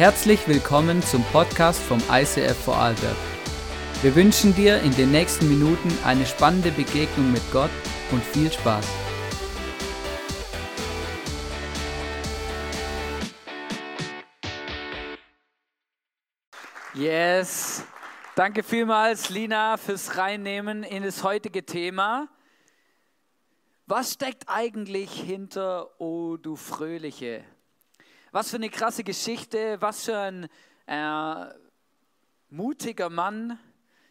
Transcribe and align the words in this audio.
Herzlich 0.00 0.48
willkommen 0.48 1.02
zum 1.02 1.22
Podcast 1.24 1.78
vom 1.78 1.98
ICF 2.10 2.56
Vorarlberg. 2.64 3.18
Wir 4.00 4.16
wünschen 4.16 4.54
dir 4.54 4.80
in 4.80 4.92
den 4.92 5.10
nächsten 5.10 5.46
Minuten 5.46 5.90
eine 6.06 6.24
spannende 6.24 6.70
Begegnung 6.70 7.30
mit 7.30 7.42
Gott 7.52 7.68
und 8.10 8.24
viel 8.24 8.50
Spaß. 8.50 8.88
Yes, 16.94 17.84
danke 18.36 18.62
vielmals, 18.62 19.28
Lina, 19.28 19.76
fürs 19.76 20.16
Reinnehmen 20.16 20.82
in 20.82 21.02
das 21.02 21.22
heutige 21.22 21.66
Thema. 21.66 22.26
Was 23.84 24.14
steckt 24.14 24.44
eigentlich 24.46 25.12
hinter 25.12 26.00
O 26.00 26.38
du 26.38 26.56
Fröhliche? 26.56 27.44
Was 28.32 28.50
für 28.50 28.56
eine 28.56 28.70
krasse 28.70 29.02
Geschichte, 29.02 29.76
was 29.80 30.04
für 30.04 30.16
ein 30.16 30.48
äh, 30.86 31.46
mutiger 32.48 33.10
Mann. 33.10 33.58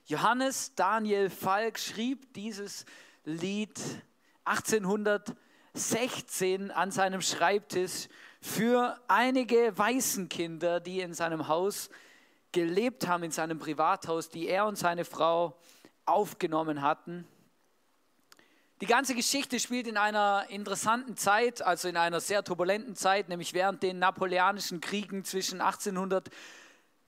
Johannes 0.07 0.75
Daniel 0.75 1.29
Falk 1.29 1.79
schrieb 1.79 2.33
dieses 2.33 2.83
Lied 3.23 3.79
1816 4.43 6.69
an 6.71 6.91
seinem 6.91 7.21
Schreibtisch 7.21 8.09
für 8.41 8.99
einige 9.07 9.77
Waisenkinder, 9.77 10.81
die 10.81 10.99
in 10.99 11.13
seinem 11.13 11.47
Haus 11.47 11.89
gelebt 12.51 13.07
haben, 13.07 13.23
in 13.23 13.31
seinem 13.31 13.57
Privathaus, 13.57 14.29
die 14.29 14.49
er 14.49 14.65
und 14.65 14.77
seine 14.77 15.05
Frau 15.05 15.57
aufgenommen 16.05 16.81
hatten. 16.81 17.25
Die 18.81 18.85
ganze 18.85 19.13
Geschichte 19.13 19.59
spielt 19.59 19.87
in 19.87 19.97
einer 19.97 20.45
interessanten 20.47 21.17
Zeit, 21.17 21.61
also 21.61 21.89
in 21.89 21.97
einer 21.97 22.21
sehr 22.21 22.45
turbulenten 22.45 22.95
Zeit, 22.95 23.27
nämlich 23.27 23.53
während 23.53 23.83
den 23.83 23.99
napoleonischen 23.99 24.79
Kriegen 24.79 25.25
zwischen 25.25 25.59
1800, 25.59 26.29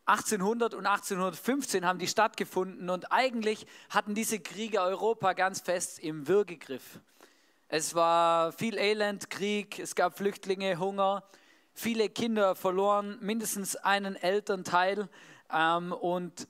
1800 0.05 0.73
und 0.73 0.85
1815 0.85 1.85
haben 1.85 1.97
die 1.97 2.09
stattgefunden 2.09 2.89
und 2.89 3.13
eigentlich 3.13 3.65
hatten 3.89 4.15
diese 4.15 4.41
Kriege 4.41 4.81
Europa 4.81 5.31
ganz 5.31 5.61
fest 5.61 5.99
im 5.99 6.27
Würgegriff. 6.27 6.99
Es 7.69 7.95
war 7.95 8.51
viel 8.51 8.77
Elend, 8.77 9.29
Krieg, 9.29 9.79
es 9.79 9.95
gab 9.95 10.17
Flüchtlinge, 10.17 10.77
Hunger, 10.77 11.23
viele 11.73 12.09
Kinder 12.09 12.53
verloren, 12.53 13.17
mindestens 13.21 13.77
einen 13.77 14.17
Elternteil 14.17 15.07
ähm, 15.49 15.93
und 15.93 16.49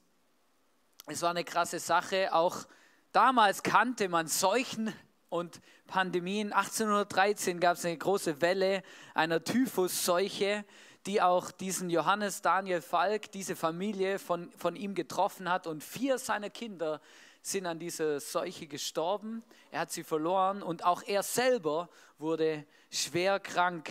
es 1.05 1.21
war 1.21 1.29
eine 1.29 1.43
krasse 1.43 1.77
Sache. 1.77 2.33
Auch 2.33 2.65
damals 3.11 3.61
kannte 3.61 4.09
man 4.09 4.25
Seuchen 4.25 4.91
und 5.31 5.61
Pandemien. 5.87 6.53
1813 6.53 7.59
gab 7.59 7.77
es 7.77 7.85
eine 7.85 7.97
große 7.97 8.41
Welle 8.41 8.83
einer 9.13 9.43
Typhusseuche, 9.43 10.65
die 11.05 11.21
auch 11.21 11.51
diesen 11.51 11.89
Johannes 11.89 12.41
Daniel 12.41 12.81
Falk, 12.81 13.31
diese 13.31 13.55
Familie 13.55 14.19
von, 14.19 14.51
von 14.51 14.75
ihm 14.75 14.93
getroffen 14.93 15.49
hat. 15.49 15.67
Und 15.67 15.83
vier 15.83 16.19
seiner 16.19 16.49
Kinder 16.49 17.01
sind 17.41 17.65
an 17.65 17.79
dieser 17.79 18.19
Seuche 18.19 18.67
gestorben. 18.67 19.41
Er 19.71 19.81
hat 19.81 19.91
sie 19.91 20.03
verloren 20.03 20.61
und 20.61 20.83
auch 20.83 21.01
er 21.03 21.23
selber 21.23 21.89
wurde 22.19 22.65
schwer 22.91 23.39
krank 23.39 23.89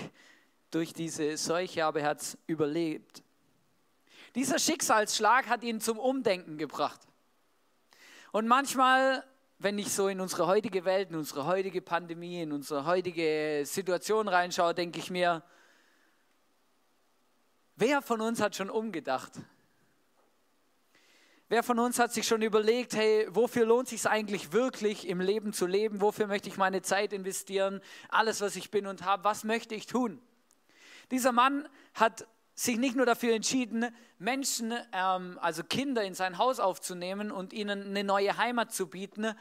durch 0.70 0.92
diese 0.92 1.36
Seuche, 1.36 1.84
aber 1.84 2.00
er 2.00 2.10
hat 2.10 2.20
es 2.20 2.38
überlebt. 2.46 3.22
Dieser 4.34 4.58
Schicksalsschlag 4.58 5.48
hat 5.48 5.64
ihn 5.64 5.80
zum 5.80 5.98
Umdenken 5.98 6.58
gebracht. 6.58 7.00
Und 8.30 8.46
manchmal 8.46 9.24
wenn 9.62 9.78
ich 9.78 9.92
so 9.92 10.08
in 10.08 10.22
unsere 10.22 10.46
heutige 10.46 10.86
Welt, 10.86 11.10
in 11.10 11.16
unsere 11.16 11.44
heutige 11.44 11.82
Pandemie, 11.82 12.40
in 12.40 12.52
unsere 12.52 12.86
heutige 12.86 13.62
Situation 13.66 14.26
reinschaue, 14.26 14.74
denke 14.74 14.98
ich 14.98 15.10
mir, 15.10 15.42
wer 17.76 18.00
von 18.00 18.22
uns 18.22 18.40
hat 18.40 18.56
schon 18.56 18.70
umgedacht? 18.70 19.32
Wer 21.50 21.62
von 21.62 21.78
uns 21.78 21.98
hat 21.98 22.10
sich 22.10 22.26
schon 22.26 22.40
überlegt, 22.40 22.96
hey, 22.96 23.26
wofür 23.28 23.66
lohnt 23.66 23.92
es 23.92 24.02
sich 24.02 24.10
eigentlich 24.10 24.52
wirklich 24.52 25.06
im 25.06 25.20
Leben 25.20 25.52
zu 25.52 25.66
leben? 25.66 26.00
Wofür 26.00 26.26
möchte 26.26 26.48
ich 26.48 26.56
meine 26.56 26.80
Zeit 26.80 27.12
investieren? 27.12 27.82
Alles, 28.08 28.40
was 28.40 28.56
ich 28.56 28.70
bin 28.70 28.86
und 28.86 29.04
habe, 29.04 29.24
was 29.24 29.44
möchte 29.44 29.74
ich 29.74 29.86
tun? 29.86 30.22
Dieser 31.10 31.32
Mann 31.32 31.68
hat 31.92 32.26
sich 32.60 32.76
nicht 32.76 32.94
nur 32.94 33.06
dafür 33.06 33.34
entschieden, 33.34 33.86
Menschen, 34.18 34.74
ähm, 34.92 35.38
also 35.40 35.64
Kinder 35.64 36.04
in 36.04 36.12
sein 36.12 36.36
Haus 36.36 36.60
aufzunehmen 36.60 37.32
und 37.32 37.54
ihnen 37.54 37.86
eine 37.86 38.04
neue 38.04 38.36
Heimat 38.36 38.70
zu 38.70 38.86
bieten, 38.86 39.32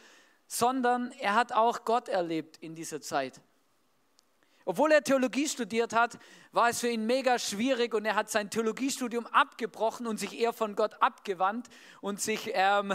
sondern 0.48 1.12
er 1.20 1.36
hat 1.36 1.52
auch 1.52 1.84
Gott 1.84 2.08
erlebt 2.08 2.58
in 2.58 2.76
dieser 2.76 3.02
Zeit. 3.02 3.42
Obwohl 4.64 4.94
er 4.94 5.04
Theologie 5.04 5.50
studiert 5.50 5.94
hat, 5.94 6.18
war 6.54 6.70
es 6.70 6.80
für 6.80 6.88
ihn 6.88 7.06
mega 7.06 7.40
schwierig 7.40 7.94
und 7.94 8.06
er 8.06 8.16
hat 8.16 8.30
sein 8.30 8.50
Theologiestudium 8.50 9.26
abgebrochen 9.28 10.08
und 10.08 10.18
sich 10.18 10.40
eher 10.40 10.54
von 10.54 10.78
Gott 10.78 11.02
abgewandt 11.02 11.68
und 12.00 12.22
sich 12.22 12.52
ähm, 12.54 12.94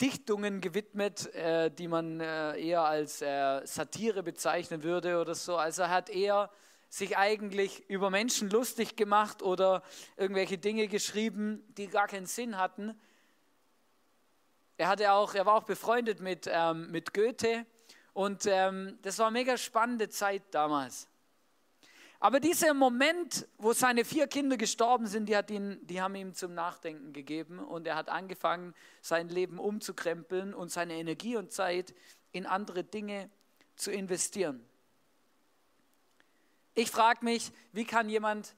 Dichtungen 0.00 0.60
gewidmet, 0.60 1.34
äh, 1.34 1.72
die 1.72 1.88
man 1.88 2.20
äh, 2.20 2.56
eher 2.60 2.82
als 2.82 3.20
äh, 3.20 3.66
Satire 3.66 4.22
bezeichnen 4.22 4.84
würde 4.84 5.20
oder 5.20 5.34
so. 5.34 5.56
Also 5.56 5.82
er 5.82 5.90
hat 5.90 6.08
eher 6.08 6.50
sich 6.88 7.16
eigentlich 7.16 7.88
über 7.88 8.10
Menschen 8.10 8.50
lustig 8.50 8.96
gemacht 8.96 9.42
oder 9.42 9.82
irgendwelche 10.16 10.58
Dinge 10.58 10.88
geschrieben, 10.88 11.62
die 11.76 11.88
gar 11.88 12.06
keinen 12.06 12.26
Sinn 12.26 12.56
hatten. 12.58 12.98
Er, 14.76 14.88
hatte 14.88 15.12
auch, 15.12 15.34
er 15.34 15.44
war 15.44 15.54
auch 15.54 15.64
befreundet 15.64 16.20
mit, 16.20 16.48
ähm, 16.50 16.90
mit 16.90 17.12
Goethe 17.12 17.66
und 18.12 18.46
ähm, 18.46 18.98
das 19.02 19.18
war 19.18 19.26
eine 19.26 19.38
mega 19.38 19.56
spannende 19.56 20.08
Zeit 20.08 20.42
damals. 20.50 21.08
Aber 22.20 22.40
dieser 22.40 22.74
Moment, 22.74 23.46
wo 23.58 23.72
seine 23.72 24.04
vier 24.04 24.26
Kinder 24.26 24.56
gestorben 24.56 25.06
sind, 25.06 25.28
die, 25.28 25.36
hat 25.36 25.50
ihn, 25.52 25.78
die 25.86 26.00
haben 26.00 26.16
ihm 26.16 26.34
zum 26.34 26.52
Nachdenken 26.52 27.12
gegeben 27.12 27.60
und 27.60 27.86
er 27.86 27.94
hat 27.94 28.08
angefangen, 28.08 28.74
sein 29.02 29.28
Leben 29.28 29.60
umzukrempeln 29.60 30.52
und 30.52 30.70
seine 30.70 30.94
Energie 30.94 31.36
und 31.36 31.52
Zeit 31.52 31.94
in 32.32 32.44
andere 32.44 32.82
Dinge 32.82 33.30
zu 33.76 33.92
investieren. 33.92 34.68
Ich 36.78 36.92
frage 36.92 37.24
mich, 37.24 37.50
wie 37.72 37.84
kann 37.84 38.08
jemand 38.08 38.54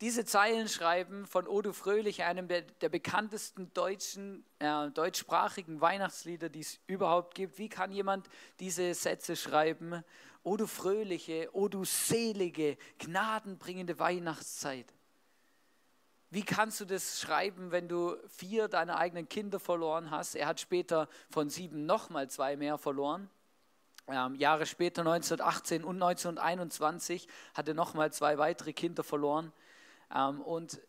diese 0.00 0.24
Zeilen 0.24 0.66
schreiben 0.66 1.26
von 1.26 1.46
Odo 1.46 1.74
Fröhlich, 1.74 2.22
einem 2.22 2.48
der, 2.48 2.62
der 2.62 2.88
bekanntesten 2.88 3.70
deutschen, 3.74 4.46
äh, 4.60 4.88
deutschsprachigen 4.88 5.78
Weihnachtslieder, 5.82 6.48
die 6.48 6.60
es 6.60 6.80
überhaupt 6.86 7.34
gibt. 7.34 7.58
Wie 7.58 7.68
kann 7.68 7.92
jemand 7.92 8.30
diese 8.60 8.94
Sätze 8.94 9.36
schreiben? 9.36 10.02
O 10.42 10.56
du 10.56 10.66
fröhliche, 10.66 11.50
o 11.52 11.68
du 11.68 11.84
selige, 11.84 12.78
gnadenbringende 12.98 13.98
Weihnachtszeit. 13.98 14.94
Wie 16.30 16.44
kannst 16.44 16.80
du 16.80 16.86
das 16.86 17.20
schreiben, 17.20 17.72
wenn 17.72 17.88
du 17.88 18.16
vier 18.28 18.68
deiner 18.68 18.96
eigenen 18.96 19.28
Kinder 19.28 19.60
verloren 19.60 20.10
hast? 20.10 20.34
Er 20.34 20.46
hat 20.46 20.60
später 20.60 21.10
von 21.28 21.50
sieben 21.50 21.84
nochmal 21.84 22.30
zwei 22.30 22.56
mehr 22.56 22.78
verloren. 22.78 23.28
Ähm, 24.10 24.34
Jahre 24.34 24.66
später, 24.66 25.02
1918 25.02 25.84
und 25.84 26.02
1921, 26.02 27.28
hat 27.54 27.68
er 27.68 27.74
nochmal 27.74 28.12
zwei 28.12 28.38
weitere 28.38 28.72
Kinder 28.72 29.04
verloren. 29.04 29.52
Ähm, 30.14 30.40
und 30.40 30.80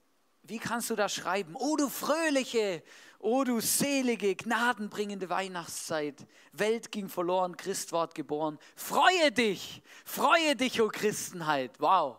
wie 0.43 0.57
kannst 0.57 0.89
du 0.89 0.95
das 0.95 1.13
schreiben? 1.13 1.55
O 1.55 1.75
du 1.75 1.87
fröhliche, 1.87 2.83
o 3.19 3.43
du 3.43 3.59
selige, 3.59 4.35
gnadenbringende 4.35 5.29
Weihnachtszeit. 5.29 6.25
Welt 6.51 6.91
ging 6.91 7.09
verloren, 7.09 7.55
Christ 7.57 7.91
ward 7.91 8.15
geboren. 8.15 8.57
Freue 8.75 9.31
dich, 9.31 9.83
freue 10.03 10.55
dich, 10.55 10.81
o 10.81 10.87
Christenheit. 10.87 11.79
Wow. 11.79 12.17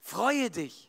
Freue 0.00 0.50
dich. 0.50 0.87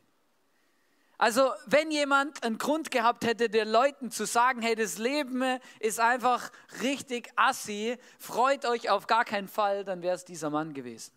Also 1.20 1.52
wenn 1.66 1.92
jemand 1.92 2.42
einen 2.44 2.58
Grund 2.58 2.92
gehabt 2.92 3.26
hätte, 3.26 3.50
den 3.50 3.68
Leuten 3.68 4.10
zu 4.10 4.26
sagen, 4.26 4.62
hey, 4.62 4.74
das 4.74 4.98
Leben 4.98 5.60
ist 5.82 6.00
einfach 6.00 6.50
richtig 6.82 7.30
assi, 7.36 7.98
freut 8.18 8.66
euch 8.66 8.90
auf 8.90 9.06
gar 9.06 9.26
keinen 9.26 9.50
Fall, 9.50 9.84
dann 9.84 10.02
wäre 10.02 10.16
es 10.16 10.24
dieser 10.24 10.50
Mann 10.50 10.74
gewesen. 10.74 11.12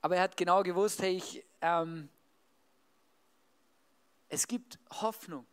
Aber 0.00 0.16
er 0.16 0.22
hat 0.22 0.38
genau 0.38 0.62
gewusst, 0.62 1.02
hey, 1.02 1.16
ich, 1.16 1.44
ähm, 1.60 2.08
es 4.30 4.48
gibt 4.48 4.78
Hoffnung. 5.02 5.46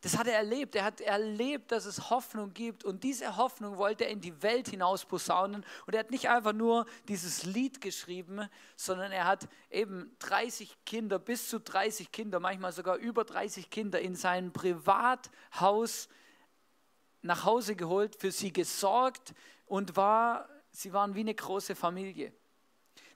Das 0.00 0.16
hat 0.16 0.28
er 0.28 0.34
erlebt. 0.34 0.76
Er 0.76 0.84
hat 0.84 1.00
erlebt, 1.00 1.72
dass 1.72 1.84
es 1.84 2.10
Hoffnung 2.10 2.54
gibt. 2.54 2.84
Und 2.84 3.02
diese 3.02 3.36
Hoffnung 3.36 3.78
wollte 3.78 4.04
er 4.04 4.10
in 4.10 4.20
die 4.20 4.42
Welt 4.42 4.68
hinaus 4.68 5.04
posaunen. 5.04 5.64
Und 5.86 5.94
er 5.94 6.00
hat 6.00 6.10
nicht 6.12 6.28
einfach 6.28 6.52
nur 6.52 6.86
dieses 7.08 7.44
Lied 7.44 7.80
geschrieben, 7.80 8.48
sondern 8.76 9.10
er 9.10 9.26
hat 9.26 9.48
eben 9.70 10.14
30 10.20 10.84
Kinder, 10.86 11.18
bis 11.18 11.48
zu 11.48 11.58
30 11.58 12.12
Kinder, 12.12 12.38
manchmal 12.38 12.72
sogar 12.72 12.96
über 12.96 13.24
30 13.24 13.70
Kinder 13.70 14.00
in 14.00 14.14
sein 14.14 14.52
Privathaus 14.52 16.08
nach 17.22 17.44
Hause 17.44 17.74
geholt, 17.74 18.14
für 18.14 18.30
sie 18.30 18.52
gesorgt 18.52 19.34
und 19.66 19.96
war, 19.96 20.48
sie 20.70 20.92
waren 20.92 21.16
wie 21.16 21.20
eine 21.20 21.34
große 21.34 21.74
Familie. 21.74 22.32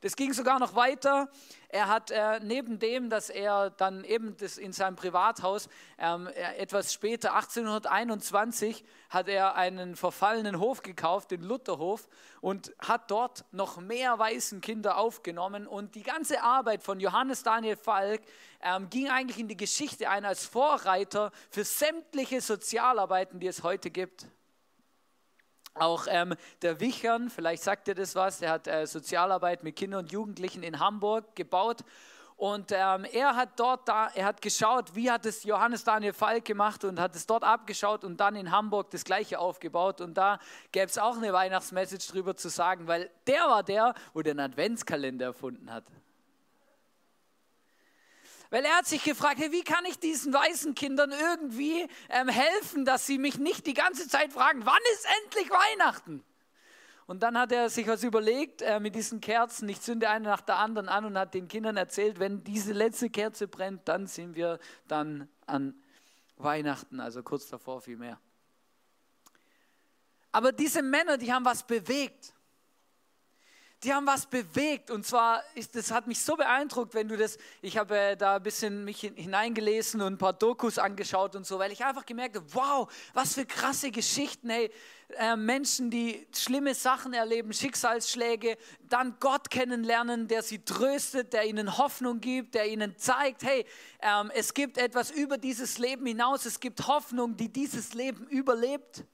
Das 0.03 0.17
ging 0.17 0.33
sogar 0.33 0.59
noch 0.59 0.75
weiter. 0.75 1.29
Er 1.69 1.87
hat 1.87 2.11
äh, 2.11 2.41
neben 2.41 2.81
dem, 2.81 3.09
dass 3.09 3.31
er 3.31 3.71
dann 3.71 4.03
eben 4.03 4.37
das 4.37 4.59
in 4.59 4.73
seinem 4.73 4.97
Privathaus 4.97 5.69
ähm, 5.97 6.27
etwas 6.59 6.93
später, 6.93 7.37
1821, 7.37 8.85
hat 9.11 9.29
er 9.29 9.55
einen 9.55 9.95
verfallenen 9.95 10.59
Hof 10.59 10.83
gekauft, 10.83 11.31
den 11.31 11.43
Lutherhof, 11.43 12.09
und 12.41 12.75
hat 12.81 13.13
dort 13.13 13.45
noch 13.53 13.81
mehr 13.81 14.19
Waisenkinder 14.19 14.99
aufgenommen. 14.99 15.69
Und 15.69 15.95
die 15.95 16.03
ganze 16.03 16.43
Arbeit 16.43 16.83
von 16.83 16.99
Johannes 16.99 17.45
Daniel 17.45 17.77
Falk 17.77 18.23
ähm, 18.61 18.91
ging 18.91 19.09
eigentlich 19.09 19.39
in 19.39 19.47
die 19.47 19.57
Geschichte 19.57 20.11
ein 20.11 20.25
als 20.25 20.47
Vorreiter 20.47 21.31
für 21.49 21.63
sämtliche 21.63 22.41
Sozialarbeiten, 22.41 23.39
die 23.39 23.47
es 23.47 23.63
heute 23.63 23.93
gibt. 23.93 24.27
Auch 25.75 26.07
ähm, 26.09 26.35
der 26.61 26.81
Wichern, 26.81 27.31
vielleicht 27.31 27.63
sagt 27.63 27.89
ihr 27.89 27.95
das 27.95 28.15
was, 28.15 28.39
der 28.39 28.51
hat 28.51 28.67
äh, 28.67 28.87
Sozialarbeit 28.87 29.65
mit 29.65 29.77
Kindern 29.77 30.01
und 30.01 30.13
Jugendlichen 30.13 30.63
in 30.63 30.79
Hamburg 30.79 31.35
gebaut. 31.35 31.83
Und 32.37 32.73
ähm, 32.73 33.07
er 33.13 33.37
hat 33.37 33.51
dort 33.57 33.89
da, 33.89 34.09
er 34.09 34.25
hat 34.25 34.43
geschaut, 34.43 34.95
wie 34.97 35.11
hat 35.11 35.25
es 35.27 35.45
Johannes 35.45 35.85
Daniel 35.85 36.13
Falk 36.13 36.45
gemacht 36.45 36.83
und 36.85 36.99
hat 36.99 37.15
es 37.15 37.25
dort 37.27 37.45
abgeschaut 37.45 38.05
und 38.05 38.19
dann 38.19 38.35
in 38.35 38.51
Hamburg 38.51 38.91
das 38.91 39.05
gleiche 39.05 39.39
aufgebaut. 39.39 40.01
Und 40.01 40.15
da 40.15 40.41
gäbe 40.73 40.87
es 40.87 40.99
auch 40.99 41.17
eine 41.17 41.33
Weihnachtsmessage 41.33 42.11
drüber 42.11 42.35
zu 42.35 42.49
sagen, 42.49 42.89
weil 42.89 43.11
der 43.27 43.43
war 43.45 43.63
der, 43.63 43.95
wo 44.13 44.23
den 44.23 44.41
Adventskalender 44.41 45.27
erfunden 45.27 45.73
hat. 45.73 45.85
Weil 48.53 48.67
er 48.67 48.77
hat 48.77 48.87
sich 48.87 49.03
gefragt, 49.03 49.39
hey, 49.39 49.51
wie 49.51 49.65
kann 49.65 49.83
ich 49.87 49.99
diesen 49.99 50.35
weißen 50.35 50.75
Kindern 50.75 51.11
irgendwie 51.11 51.89
ähm, 52.11 52.29
helfen, 52.29 52.85
dass 52.85 53.07
sie 53.07 53.17
mich 53.17 53.39
nicht 53.39 53.67
die 53.67 53.73
ganze 53.73 54.07
Zeit 54.09 54.31
fragen, 54.31 54.67
wann 54.67 54.83
ist 54.93 55.07
endlich 55.25 55.49
Weihnachten? 55.49 56.23
Und 57.07 57.23
dann 57.23 57.39
hat 57.39 57.51
er 57.51 57.71
sich 57.71 57.87
was 57.87 58.05
überlegt 58.05 58.61
äh, 58.61 58.79
mit 58.79 58.95
diesen 58.95 59.23
Kerzen. 59.23 59.71
Ich 59.71 59.81
zünde 59.81 60.11
eine 60.11 60.29
nach 60.29 60.43
der 60.43 60.59
anderen 60.59 60.91
an 60.91 61.07
und 61.07 61.17
hat 61.17 61.33
den 61.33 61.49
Kindern 61.49 61.79
erzählt, 61.79 62.21
wenn 62.21 62.45
diese 62.45 62.75
letzte 62.75 63.09
Kerze 63.09 63.49
brennt, 63.49 63.89
dann 63.89 64.07
sind 64.07 64.37
wir 64.37 64.59
dann 64.87 65.31
an 65.47 65.75
Weihnachten, 66.37 67.01
also 67.01 67.23
kurz 67.23 67.49
davor 67.49 67.81
vielmehr. 67.81 68.21
Aber 70.31 70.53
diese 70.53 70.83
Männer, 70.83 71.17
die 71.17 71.33
haben 71.33 71.47
was 71.47 71.67
bewegt 71.67 72.35
die 73.85 73.93
haben 73.93 74.07
was 74.07 74.27
bewegt. 74.27 74.91
Und 74.91 75.05
zwar, 75.05 75.43
ist, 75.55 75.75
das 75.75 75.91
hat 75.91 76.07
mich 76.07 76.21
so 76.21 76.37
beeindruckt, 76.37 76.95
wenn 76.95 77.09
du 77.09 77.17
das, 77.17 77.39
ich 77.61 77.77
habe 77.77 77.99
äh, 77.99 78.17
da 78.17 78.37
ein 78.37 78.43
bisschen 78.43 78.85
mich 78.85 79.01
hineingelesen 79.01 80.01
und 80.01 80.15
ein 80.15 80.19
paar 80.19 80.33
Dokus 80.33 80.79
angeschaut 80.79 81.35
und 81.35 81.47
so, 81.47 81.59
weil 81.59 81.73
ich 81.73 81.85
einfach 81.85 82.07
gemerkt 82.07 82.37
habe, 82.37 82.47
wow, 82.53 82.93
was 83.13 83.35
für 83.35 83.45
krasse 83.45 83.91
Geschichten, 83.91 84.51
hey, 84.51 84.71
äh, 85.19 85.37
Menschen, 85.37 85.91
die 85.91 86.27
schlimme 86.35 86.75
Sachen 86.75 87.13
erleben, 87.13 87.53
Schicksalsschläge, 87.53 88.57
dann 88.89 89.17
Gott 89.19 89.51
kennenlernen, 89.51 90.29
der 90.29 90.43
sie 90.43 90.65
tröstet, 90.65 91.33
der 91.33 91.45
ihnen 91.45 91.77
Hoffnung 91.77 92.21
gibt, 92.21 92.55
der 92.55 92.69
ihnen 92.69 92.97
zeigt, 92.97 93.43
hey, 93.43 93.67
ähm, 94.01 94.31
es 94.35 94.55
gibt 94.55 94.79
etwas 94.79 95.11
über 95.11 95.39
dieses 95.39 95.79
Leben 95.79 96.07
hinaus, 96.07 96.47
es 96.47 96.61
gibt 96.61 96.87
Hoffnung, 96.87 97.37
die 97.37 97.53
dieses 97.53 97.95
Leben 97.95 98.27
überlebt. 98.29 99.05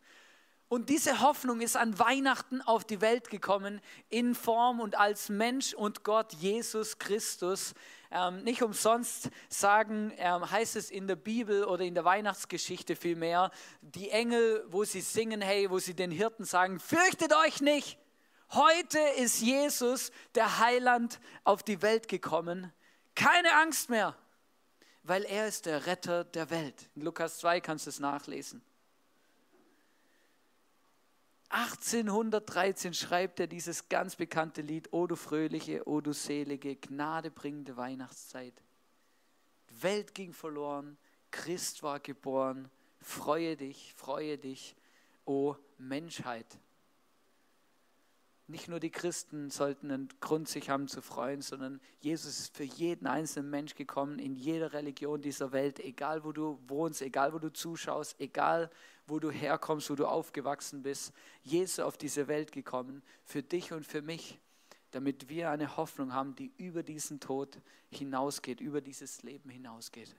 Und 0.69 0.91
diese 0.91 1.21
Hoffnung 1.21 1.63
ist 1.63 1.79
an 1.79 1.99
Weihnachten 1.99 2.61
auf 2.61 2.85
die 2.85 3.01
Welt 3.01 3.31
gekommen, 3.31 3.81
in 4.11 4.35
Form 4.35 4.81
und 4.81 4.99
als 4.99 5.31
Mensch 5.31 5.73
und 5.73 6.05
Gott 6.05 6.35
Jesus 6.35 6.99
Christus. 6.99 7.73
Ähm, 8.11 8.45
nicht 8.45 8.63
umsonst 8.63 9.31
sagen, 9.49 10.13
ähm, 10.19 10.51
heißt 10.51 10.77
es 10.77 10.91
in 10.91 11.07
der 11.09 11.17
Bibel 11.17 11.65
oder 11.65 11.85
in 11.85 11.95
der 11.95 12.05
Weihnachtsgeschichte 12.05 12.97
vielmehr, 12.97 13.51
die 13.81 14.11
Engel, 14.11 14.65
wo 14.69 14.85
sie 14.85 15.01
singen, 15.01 15.41
hey, 15.41 15.71
wo 15.71 15.79
sie 15.79 15.95
den 15.95 16.11
Hirten 16.11 16.45
sagen, 16.45 16.81
fürchtet 16.81 17.35
euch 17.35 17.63
nicht, 17.63 17.99
heute 18.51 18.99
ist 19.17 19.41
Jesus, 19.41 20.11
der 20.35 20.59
Heiland, 20.59 21.19
auf 21.45 21.63
die 21.63 21.81
Welt 21.81 22.09
gekommen. 22.09 22.73
Keine 23.15 23.55
Angst 23.55 23.89
mehr, 23.89 24.17
weil 25.03 25.25
er 25.25 25.49
ist 25.49 25.65
der 25.65 25.87
Retter 25.87 26.25
der 26.25 26.51
Welt. 26.51 26.91
In 26.95 27.03
Lukas 27.03 27.39
2 27.39 27.61
kannst 27.61 27.87
du 27.87 27.91
es 27.91 28.01
nachlesen. 28.01 28.63
1813 31.51 32.93
schreibt 32.93 33.41
er 33.41 33.47
dieses 33.47 33.89
ganz 33.89 34.17
bekannte 34.17 34.61
Lied, 34.61 34.93
O 34.93 35.07
du 35.07 35.17
fröhliche, 35.17 35.89
O 35.89 36.01
du 36.01 36.13
selige, 36.13 36.77
gnadebringende 36.77 37.77
Weihnachtszeit. 37.77 38.55
Die 39.71 39.83
Welt 39.83 40.15
ging 40.15 40.33
verloren, 40.33 40.99
Christ 41.31 41.83
war 41.83 42.01
geboren, 42.01 42.71
freue 43.01 43.57
dich, 43.57 43.95
freue 43.95 44.37
dich, 44.37 44.77
O 45.25 45.57
Menschheit. 45.79 46.59
Nicht 48.51 48.67
nur 48.67 48.81
die 48.81 48.91
Christen 48.91 49.51
sollten 49.51 49.91
einen 49.91 50.09
Grund 50.21 50.49
sich 50.49 50.71
haben 50.71 50.89
zu 50.89 51.03
freuen, 51.03 51.43
sondern 51.43 51.83
Jesus 52.01 52.41
ist 52.41 52.57
für 52.57 52.65
jeden 52.65 53.07
einzelnen 53.07 53.51
Mensch 53.51 53.75
gekommen, 53.75 54.19
in 54.19 54.37
jeder 54.37 54.73
Religion 54.73 55.21
dieser 55.21 55.53
Welt, 55.53 55.79
egal 55.81 56.25
wo 56.25 56.33
du 56.33 56.59
wohnst, 56.67 57.03
egal 57.03 57.35
wo 57.35 57.39
du 57.39 57.53
zuschaust, 57.53 58.19
egal 58.19 58.71
wo 59.07 59.19
du 59.19 59.31
herkommst, 59.31 59.91
wo 59.91 59.97
du 59.97 60.07
aufgewachsen 60.07 60.83
bist. 60.83 61.13
Jesus 61.43 61.81
auf 61.81 61.99
diese 61.99 62.27
Welt 62.27 62.51
gekommen, 62.51 63.03
für 63.23 63.43
dich 63.43 63.73
und 63.75 63.85
für 63.85 64.01
mich, 64.01 64.39
damit 64.93 65.29
wir 65.29 65.51
eine 65.51 65.77
Hoffnung 65.77 66.15
haben, 66.15 66.35
die 66.35 66.51
über 66.57 66.83
diesen 66.83 67.21
Tod 67.21 67.61
hinausgeht, 67.91 68.63
über 68.63 68.81
dieses 68.81 69.23
Leben 69.23 69.51
hinausgeht. 69.51 70.17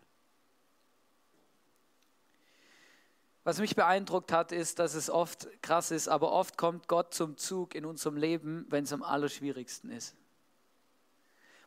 Was 3.49 3.57
mich 3.57 3.75
beeindruckt 3.75 4.31
hat, 4.31 4.51
ist, 4.51 4.77
dass 4.77 4.93
es 4.93 5.09
oft 5.09 5.47
krass 5.63 5.89
ist, 5.89 6.07
aber 6.07 6.31
oft 6.33 6.55
kommt 6.55 6.87
Gott 6.87 7.15
zum 7.15 7.35
Zug 7.35 7.73
in 7.73 7.83
unserem 7.83 8.15
Leben, 8.15 8.67
wenn 8.69 8.83
es 8.83 8.93
am 8.93 9.01
allerschwierigsten 9.01 9.89
ist. 9.89 10.15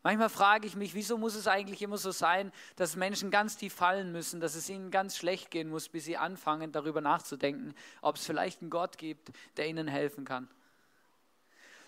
Manchmal 0.05 0.29
frage 0.29 0.69
ich 0.69 0.77
mich, 0.77 0.95
wieso 0.95 1.19
muss 1.19 1.35
es 1.35 1.49
eigentlich 1.49 1.83
immer 1.83 1.99
so 1.99 2.13
sein, 2.13 2.53
dass 2.77 2.95
Menschen 2.95 3.33
ganz 3.33 3.57
tief 3.57 3.75
fallen 3.75 4.13
müssen, 4.13 4.39
dass 4.39 4.55
es 4.55 4.69
ihnen 4.69 4.93
ganz 4.93 5.17
schlecht 5.17 5.51
gehen 5.51 5.71
muss, 5.71 5.89
bis 5.89 6.05
sie 6.05 6.17
anfangen, 6.17 6.71
darüber 6.71 7.01
nachzudenken, 7.01 7.75
ob 8.01 8.15
es 8.15 8.25
vielleicht 8.25 8.61
einen 8.61 8.71
Gott 8.71 8.97
gibt, 8.97 9.33
der 9.57 9.67
ihnen 9.67 9.89
helfen 9.89 10.25
kann. 10.25 10.49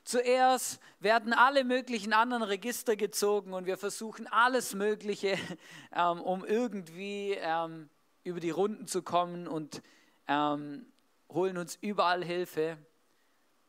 Zuerst 0.02 0.80
werden 0.98 1.32
alle 1.32 1.62
möglichen 1.62 2.12
anderen 2.12 2.42
Register 2.42 2.96
gezogen 2.96 3.52
und 3.52 3.66
wir 3.66 3.78
versuchen 3.78 4.26
alles 4.26 4.74
Mögliche, 4.74 5.38
ähm, 5.94 6.20
um 6.20 6.44
irgendwie 6.44 7.38
ähm, 7.40 7.88
über 8.24 8.40
die 8.40 8.50
Runden 8.50 8.86
zu 8.86 9.02
kommen 9.02 9.46
und 9.46 9.82
ähm, 10.26 10.86
holen 11.28 11.58
uns 11.58 11.76
überall 11.80 12.24
Hilfe 12.24 12.78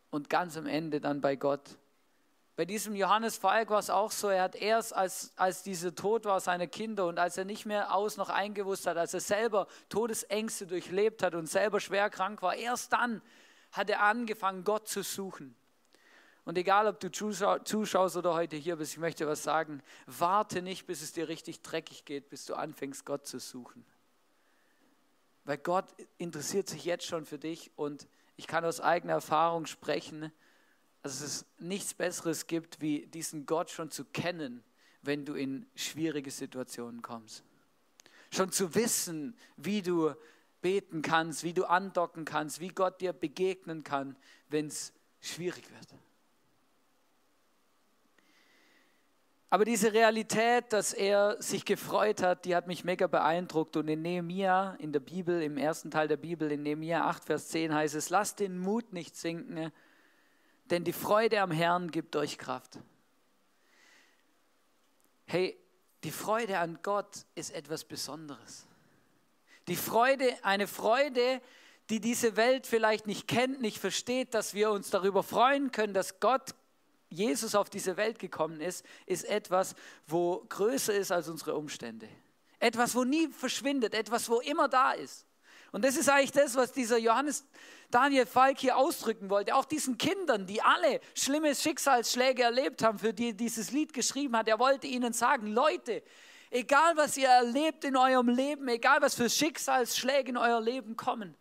und 0.09 0.29
ganz 0.29 0.57
am 0.57 0.65
Ende 0.65 1.01
dann 1.01 1.21
bei 1.21 1.35
Gott. 1.35 1.77
Bei 2.55 2.63
diesem 2.63 2.95
Johannes 2.95 3.35
Falk 3.35 3.69
war 3.69 3.79
es 3.79 3.89
auch 3.89 4.11
so, 4.11 4.29
er 4.29 4.43
hat 4.43 4.55
erst, 4.55 4.95
als, 4.95 5.33
als 5.35 5.61
dieser 5.61 5.93
Tod 5.93 6.23
war 6.23 6.39
seiner 6.39 6.67
Kinder 6.67 7.05
und 7.05 7.19
als 7.19 7.37
er 7.37 7.43
nicht 7.43 7.65
mehr 7.65 7.93
aus 7.93 8.15
noch 8.15 8.29
eingewusst 8.29 8.87
hat, 8.87 8.95
als 8.95 9.13
er 9.13 9.19
selber 9.19 9.67
Todesängste 9.89 10.65
durchlebt 10.65 11.21
hat 11.21 11.35
und 11.35 11.47
selber 11.47 11.81
schwer 11.81 12.09
krank 12.09 12.41
war, 12.41 12.55
erst 12.55 12.93
dann 12.93 13.21
hat 13.73 13.89
er 13.89 14.03
angefangen, 14.03 14.63
Gott 14.63 14.87
zu 14.87 15.03
suchen. 15.03 15.53
Und 16.45 16.57
egal, 16.57 16.87
ob 16.87 16.99
du 16.99 17.11
zuschaust 17.11 18.15
oder 18.15 18.35
heute 18.35 18.55
hier 18.55 18.77
bist, 18.77 18.93
ich 18.93 18.99
möchte 18.99 19.27
was 19.27 19.43
sagen, 19.43 19.81
warte 20.05 20.61
nicht, 20.61 20.85
bis 20.85 21.01
es 21.01 21.11
dir 21.11 21.27
richtig 21.27 21.61
dreckig 21.61 22.05
geht, 22.05 22.29
bis 22.29 22.45
du 22.45 22.53
anfängst, 22.53 23.03
Gott 23.03 23.25
zu 23.25 23.39
suchen. 23.39 23.83
Weil 25.45 25.57
Gott 25.57 25.85
interessiert 26.17 26.67
sich 26.67 26.85
jetzt 26.85 27.05
schon 27.05 27.25
für 27.25 27.37
dich 27.37 27.71
und 27.75 28.07
ich 28.35 28.47
kann 28.47 28.65
aus 28.65 28.81
eigener 28.81 29.13
Erfahrung 29.13 29.67
sprechen, 29.67 30.31
dass 31.03 31.21
es 31.21 31.45
nichts 31.59 31.93
Besseres 31.93 32.47
gibt, 32.47 32.81
wie 32.81 33.05
diesen 33.05 33.45
Gott 33.45 33.69
schon 33.69 33.91
zu 33.91 34.05
kennen, 34.05 34.63
wenn 35.03 35.23
du 35.23 35.35
in 35.35 35.67
schwierige 35.75 36.31
Situationen 36.31 37.03
kommst. 37.03 37.43
Schon 38.31 38.51
zu 38.51 38.73
wissen, 38.73 39.37
wie 39.55 39.83
du 39.83 40.15
beten 40.61 41.03
kannst, 41.03 41.43
wie 41.43 41.53
du 41.53 41.65
andocken 41.65 42.25
kannst, 42.25 42.59
wie 42.59 42.69
Gott 42.69 42.99
dir 42.99 43.13
begegnen 43.13 43.83
kann, 43.83 44.17
wenn 44.49 44.65
es 44.65 44.93
schwierig 45.21 45.69
wird. 45.69 45.87
Aber 49.55 49.63
diese 49.63 49.93
Realität, 49.93 50.73
dass 50.73 50.91
er 50.91 51.41
sich 51.41 51.63
gefreut 51.63 52.21
hat, 52.21 52.43
die 52.43 52.57
hat 52.57 52.67
mich 52.67 52.83
mega 52.83 53.07
beeindruckt. 53.07 53.77
Und 53.77 53.87
in 53.87 54.01
Nehemia, 54.01 54.75
in 54.79 54.91
der 54.91 54.99
Bibel, 54.99 55.41
im 55.41 55.55
ersten 55.55 55.89
Teil 55.89 56.09
der 56.09 56.17
Bibel, 56.17 56.51
in 56.51 56.63
Nehemia 56.63 57.05
8, 57.05 57.23
Vers 57.23 57.47
10 57.47 57.73
heißt 57.73 57.95
es, 57.95 58.09
lasst 58.09 58.41
den 58.41 58.59
Mut 58.59 58.91
nicht 58.91 59.15
sinken, 59.15 59.71
denn 60.65 60.83
die 60.83 60.91
Freude 60.91 61.39
am 61.39 61.51
Herrn 61.51 61.89
gibt 61.89 62.17
euch 62.17 62.37
Kraft. 62.37 62.79
Hey, 65.25 65.57
die 66.03 66.11
Freude 66.11 66.59
an 66.59 66.79
Gott 66.83 67.25
ist 67.35 67.51
etwas 67.51 67.85
Besonderes. 67.85 68.67
Die 69.69 69.77
Freude, 69.77 70.33
eine 70.43 70.67
Freude, 70.67 71.41
die 71.89 72.01
diese 72.01 72.35
Welt 72.35 72.67
vielleicht 72.67 73.07
nicht 73.07 73.25
kennt, 73.25 73.61
nicht 73.61 73.79
versteht, 73.79 74.33
dass 74.33 74.53
wir 74.53 74.71
uns 74.71 74.89
darüber 74.89 75.23
freuen 75.23 75.71
können, 75.71 75.93
dass 75.93 76.19
Gott 76.19 76.55
Jesus 77.15 77.55
auf 77.55 77.69
diese 77.69 77.97
Welt 77.97 78.19
gekommen 78.19 78.61
ist, 78.61 78.85
ist 79.05 79.25
etwas, 79.25 79.75
wo 80.07 80.45
größer 80.49 80.93
ist 80.93 81.11
als 81.11 81.27
unsere 81.27 81.55
Umstände. 81.55 82.07
Etwas, 82.59 82.95
wo 82.95 83.03
nie 83.03 83.27
verschwindet, 83.27 83.93
etwas, 83.93 84.29
wo 84.29 84.39
immer 84.39 84.67
da 84.67 84.91
ist. 84.91 85.25
Und 85.71 85.83
das 85.83 85.97
ist 85.97 86.07
eigentlich 86.09 86.31
das, 86.31 86.55
was 86.55 86.71
dieser 86.71 86.97
Johannes 86.97 87.45
Daniel 87.91 88.25
Falk 88.25 88.59
hier 88.59 88.77
ausdrücken 88.77 89.29
wollte. 89.29 89.55
Auch 89.55 89.65
diesen 89.65 89.97
Kindern, 89.97 90.47
die 90.47 90.61
alle 90.61 91.01
schlimme 91.13 91.53
Schicksalsschläge 91.53 92.43
erlebt 92.43 92.83
haben, 92.83 92.97
für 92.97 93.13
die 93.13 93.35
dieses 93.35 93.71
Lied 93.71 93.93
geschrieben 93.93 94.37
hat. 94.37 94.47
Er 94.47 94.59
wollte 94.59 94.87
ihnen 94.87 95.11
sagen, 95.11 95.47
Leute, 95.47 96.01
egal 96.49 96.95
was 96.95 97.17
ihr 97.17 97.27
erlebt 97.27 97.83
in 97.83 97.97
eurem 97.97 98.29
Leben, 98.29 98.67
egal 98.69 99.01
was 99.01 99.15
für 99.15 99.29
Schicksalsschläge 99.29 100.29
in 100.29 100.37
euer 100.37 100.61
Leben 100.61 100.95
kommen, 100.95 101.35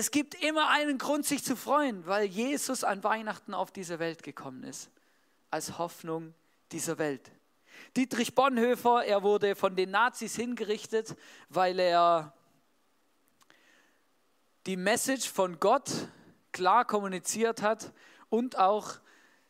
es 0.00 0.10
gibt 0.10 0.34
immer 0.42 0.70
einen 0.70 0.96
Grund, 0.96 1.26
sich 1.26 1.44
zu 1.44 1.54
freuen, 1.54 2.06
weil 2.06 2.24
Jesus 2.24 2.84
an 2.84 3.04
Weihnachten 3.04 3.52
auf 3.52 3.70
diese 3.70 3.98
Welt 3.98 4.22
gekommen 4.22 4.62
ist, 4.62 4.90
als 5.50 5.76
Hoffnung 5.76 6.32
dieser 6.72 6.96
Welt. 6.96 7.30
Dietrich 7.98 8.34
Bonhoeffer, 8.34 9.04
er 9.04 9.22
wurde 9.22 9.54
von 9.54 9.76
den 9.76 9.90
Nazis 9.90 10.36
hingerichtet, 10.36 11.14
weil 11.50 11.78
er 11.78 12.32
die 14.64 14.78
Message 14.78 15.30
von 15.30 15.60
Gott 15.60 15.90
klar 16.52 16.86
kommuniziert 16.86 17.60
hat 17.60 17.92
und 18.30 18.58
auch 18.58 18.94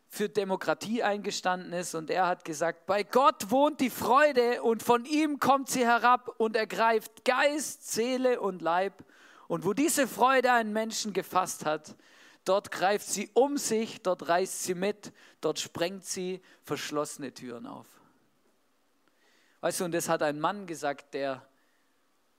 für 0.08 0.28
Demokratie 0.28 1.04
eingestanden 1.04 1.72
ist. 1.72 1.94
Und 1.94 2.10
er 2.10 2.26
hat 2.26 2.44
gesagt, 2.44 2.86
bei 2.86 3.04
Gott 3.04 3.52
wohnt 3.52 3.78
die 3.78 3.88
Freude 3.88 4.64
und 4.64 4.82
von 4.82 5.04
ihm 5.04 5.38
kommt 5.38 5.70
sie 5.70 5.86
herab 5.86 6.28
und 6.38 6.56
ergreift 6.56 7.24
Geist, 7.24 7.88
Seele 7.88 8.40
und 8.40 8.62
Leib. 8.62 9.04
Und 9.50 9.64
wo 9.64 9.72
diese 9.72 10.06
Freude 10.06 10.52
einen 10.52 10.72
Menschen 10.72 11.12
gefasst 11.12 11.66
hat, 11.66 11.96
dort 12.44 12.70
greift 12.70 13.08
sie 13.08 13.30
um 13.34 13.58
sich, 13.58 14.00
dort 14.00 14.28
reißt 14.28 14.62
sie 14.62 14.76
mit, 14.76 15.12
dort 15.40 15.58
sprengt 15.58 16.04
sie 16.04 16.40
verschlossene 16.62 17.34
Türen 17.34 17.66
auf. 17.66 17.88
Weißt 19.60 19.80
du, 19.80 19.86
und 19.86 19.92
das 19.92 20.08
hat 20.08 20.22
ein 20.22 20.38
Mann 20.38 20.68
gesagt, 20.68 21.14
der 21.14 21.44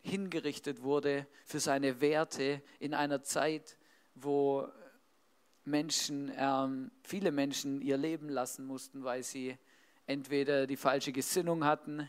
hingerichtet 0.03 0.83
wurde 0.83 1.27
für 1.45 1.59
seine 1.59 1.99
Werte 1.99 2.61
in 2.79 2.93
einer 2.93 3.21
Zeit, 3.23 3.77
wo 4.15 4.69
Menschen, 5.65 6.31
ähm, 6.37 6.91
viele 7.03 7.33
Menschen 7.33 7.81
ihr 7.81 7.97
Leben 7.97 8.29
lassen 8.29 8.65
mussten, 8.65 9.03
weil 9.03 9.23
sie 9.23 9.57
entweder 10.07 10.65
die 10.65 10.77
falsche 10.77 11.11
Gesinnung 11.11 11.65
hatten 11.65 12.07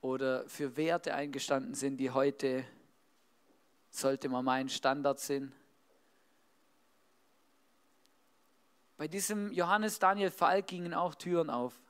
oder 0.00 0.48
für 0.48 0.78
Werte 0.78 1.12
eingestanden 1.12 1.74
sind, 1.74 1.98
die 1.98 2.08
heute, 2.10 2.64
sollte 3.94 4.28
man 4.28 4.44
meinen, 4.44 4.68
Standard 4.68 5.20
sind. 5.20 5.52
Bei 8.96 9.08
diesem 9.08 9.52
Johannes 9.52 9.98
Daniel 9.98 10.30
Falk 10.30 10.66
gingen 10.66 10.94
auch 10.94 11.14
Türen 11.14 11.50
auf. 11.50 11.80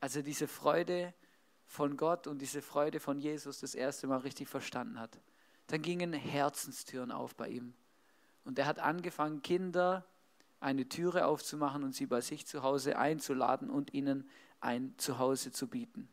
Also 0.00 0.22
diese 0.22 0.48
Freude 0.48 1.14
von 1.66 1.96
Gott 1.96 2.26
und 2.26 2.38
diese 2.40 2.62
Freude 2.62 3.00
von 3.00 3.18
Jesus 3.18 3.60
das 3.60 3.74
erste 3.74 4.06
Mal 4.06 4.18
richtig 4.18 4.48
verstanden 4.48 4.98
hat. 4.98 5.18
Dann 5.66 5.82
gingen 5.82 6.12
Herzenstüren 6.12 7.10
auf 7.10 7.34
bei 7.34 7.48
ihm. 7.48 7.74
Und 8.44 8.58
er 8.58 8.66
hat 8.66 8.78
angefangen, 8.78 9.42
Kinder 9.42 10.06
eine 10.60 10.88
Türe 10.88 11.26
aufzumachen 11.26 11.82
und 11.82 11.94
sie 11.94 12.06
bei 12.06 12.20
sich 12.20 12.46
zu 12.46 12.62
Hause 12.62 12.98
einzuladen 12.98 13.68
und 13.68 13.92
ihnen 13.92 14.28
ein 14.60 14.94
Zuhause 14.96 15.50
zu 15.50 15.68
bieten. 15.68 16.08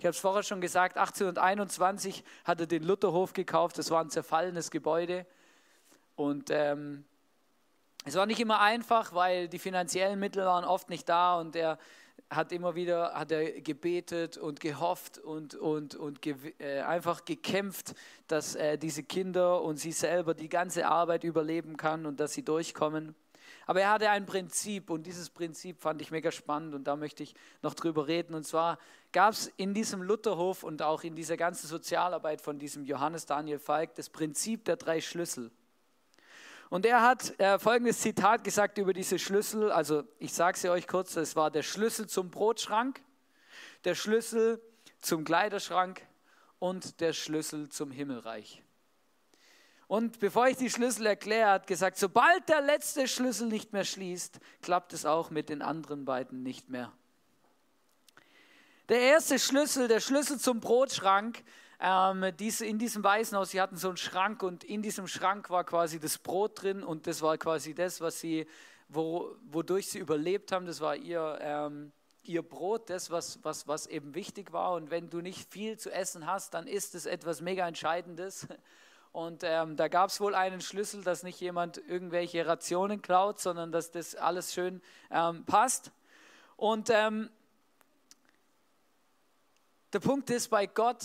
Ich 0.00 0.06
habe 0.06 0.14
es 0.14 0.18
vorher 0.18 0.42
schon 0.42 0.62
gesagt, 0.62 0.96
1821 0.96 2.24
hat 2.46 2.58
er 2.58 2.66
den 2.66 2.84
Lutherhof 2.84 3.34
gekauft. 3.34 3.76
Das 3.76 3.90
war 3.90 4.02
ein 4.02 4.08
zerfallenes 4.08 4.70
Gebäude. 4.70 5.26
Und 6.16 6.48
ähm, 6.48 7.04
es 8.06 8.14
war 8.14 8.24
nicht 8.24 8.40
immer 8.40 8.62
einfach, 8.62 9.12
weil 9.12 9.46
die 9.46 9.58
finanziellen 9.58 10.18
Mittel 10.18 10.46
waren 10.46 10.64
oft 10.64 10.88
nicht 10.88 11.06
da 11.06 11.38
und 11.38 11.54
er 11.54 11.76
hat 12.30 12.50
immer 12.52 12.74
wieder 12.74 13.12
hat 13.12 13.30
er 13.30 13.60
gebetet 13.60 14.38
und 14.38 14.60
gehofft 14.60 15.18
und, 15.18 15.54
und, 15.54 15.96
und 15.96 16.22
ge, 16.22 16.34
äh, 16.58 16.80
einfach 16.80 17.26
gekämpft, 17.26 17.92
dass 18.26 18.54
äh, 18.54 18.78
diese 18.78 19.02
Kinder 19.02 19.60
und 19.60 19.76
sie 19.76 19.92
selber 19.92 20.32
die 20.32 20.48
ganze 20.48 20.86
Arbeit 20.86 21.24
überleben 21.24 21.76
kann 21.76 22.06
und 22.06 22.20
dass 22.20 22.32
sie 22.32 22.42
durchkommen. 22.42 23.14
Aber 23.66 23.82
er 23.82 23.90
hatte 23.90 24.10
ein 24.10 24.26
Prinzip 24.26 24.90
und 24.90 25.06
dieses 25.06 25.30
Prinzip 25.30 25.80
fand 25.80 26.00
ich 26.00 26.10
mega 26.10 26.30
spannend 26.32 26.74
und 26.74 26.84
da 26.84 26.96
möchte 26.96 27.22
ich 27.22 27.34
noch 27.62 27.74
drüber 27.74 28.08
reden. 28.08 28.34
Und 28.34 28.44
zwar 28.44 28.78
gab 29.12 29.32
es 29.32 29.48
in 29.56 29.74
diesem 29.74 30.02
Lutherhof 30.02 30.62
und 30.62 30.82
auch 30.82 31.02
in 31.02 31.14
dieser 31.16 31.36
ganzen 31.36 31.66
Sozialarbeit 31.66 32.40
von 32.40 32.58
diesem 32.58 32.84
Johannes 32.84 33.26
Daniel 33.26 33.58
Falk 33.58 33.94
das 33.94 34.08
Prinzip 34.08 34.64
der 34.64 34.76
drei 34.76 35.00
Schlüssel. 35.00 35.50
Und 36.68 36.86
er 36.86 37.02
hat 37.02 37.38
äh, 37.40 37.58
folgendes 37.58 38.00
Zitat 38.00 38.44
gesagt 38.44 38.78
über 38.78 38.92
diese 38.92 39.18
Schlüssel. 39.18 39.72
Also 39.72 40.04
ich 40.18 40.32
sage 40.32 40.56
sie 40.56 40.70
euch 40.70 40.86
kurz, 40.86 41.14
das 41.14 41.34
war 41.34 41.50
der 41.50 41.64
Schlüssel 41.64 42.08
zum 42.08 42.30
Brotschrank, 42.30 43.02
der 43.84 43.96
Schlüssel 43.96 44.62
zum 45.00 45.24
Kleiderschrank 45.24 46.06
und 46.60 47.00
der 47.00 47.12
Schlüssel 47.12 47.68
zum 47.68 47.90
Himmelreich. 47.90 48.62
Und 49.88 50.20
bevor 50.20 50.46
ich 50.46 50.56
die 50.56 50.70
Schlüssel 50.70 51.06
erkläre, 51.06 51.50
hat 51.50 51.66
gesagt, 51.66 51.98
sobald 51.98 52.48
der 52.48 52.60
letzte 52.60 53.08
Schlüssel 53.08 53.48
nicht 53.48 53.72
mehr 53.72 53.82
schließt, 53.82 54.38
klappt 54.62 54.92
es 54.92 55.04
auch 55.04 55.30
mit 55.30 55.48
den 55.48 55.62
anderen 55.62 56.04
beiden 56.04 56.44
nicht 56.44 56.68
mehr. 56.68 56.92
Der 58.90 59.02
erste 59.02 59.38
Schlüssel, 59.38 59.86
der 59.86 60.00
Schlüssel 60.00 60.40
zum 60.40 60.58
Brotschrank, 60.58 61.44
ähm, 61.78 62.32
diese, 62.40 62.66
in 62.66 62.80
diesem 62.80 63.04
Waisenhaus, 63.04 63.50
sie 63.50 63.60
hatten 63.60 63.76
so 63.76 63.86
einen 63.86 63.96
Schrank 63.96 64.42
und 64.42 64.64
in 64.64 64.82
diesem 64.82 65.06
Schrank 65.06 65.48
war 65.48 65.62
quasi 65.62 66.00
das 66.00 66.18
Brot 66.18 66.60
drin 66.60 66.82
und 66.82 67.06
das 67.06 67.22
war 67.22 67.38
quasi 67.38 67.72
das, 67.72 68.00
was 68.00 68.18
sie, 68.18 68.48
wo, 68.88 69.36
wodurch 69.44 69.86
sie 69.86 70.00
überlebt 70.00 70.50
haben. 70.50 70.66
Das 70.66 70.80
war 70.80 70.96
ihr, 70.96 71.38
ähm, 71.40 71.92
ihr 72.24 72.42
Brot, 72.42 72.90
das, 72.90 73.12
was, 73.12 73.38
was, 73.44 73.68
was 73.68 73.86
eben 73.86 74.16
wichtig 74.16 74.52
war. 74.52 74.72
Und 74.72 74.90
wenn 74.90 75.08
du 75.08 75.20
nicht 75.20 75.48
viel 75.52 75.78
zu 75.78 75.92
essen 75.92 76.26
hast, 76.26 76.54
dann 76.54 76.66
ist 76.66 76.96
es 76.96 77.06
etwas 77.06 77.40
mega 77.40 77.68
Entscheidendes. 77.68 78.48
Und 79.12 79.42
ähm, 79.44 79.76
da 79.76 79.86
gab 79.86 80.10
es 80.10 80.20
wohl 80.20 80.34
einen 80.34 80.60
Schlüssel, 80.60 81.04
dass 81.04 81.22
nicht 81.22 81.40
jemand 81.40 81.78
irgendwelche 81.78 82.44
Rationen 82.44 83.02
klaut, 83.02 83.38
sondern 83.38 83.70
dass 83.70 83.92
das 83.92 84.16
alles 84.16 84.52
schön 84.52 84.82
ähm, 85.12 85.44
passt. 85.44 85.92
Und 86.56 86.90
ähm, 86.90 87.30
der 89.92 90.00
Punkt 90.00 90.30
ist 90.30 90.48
bei 90.48 90.66
Gott, 90.66 91.04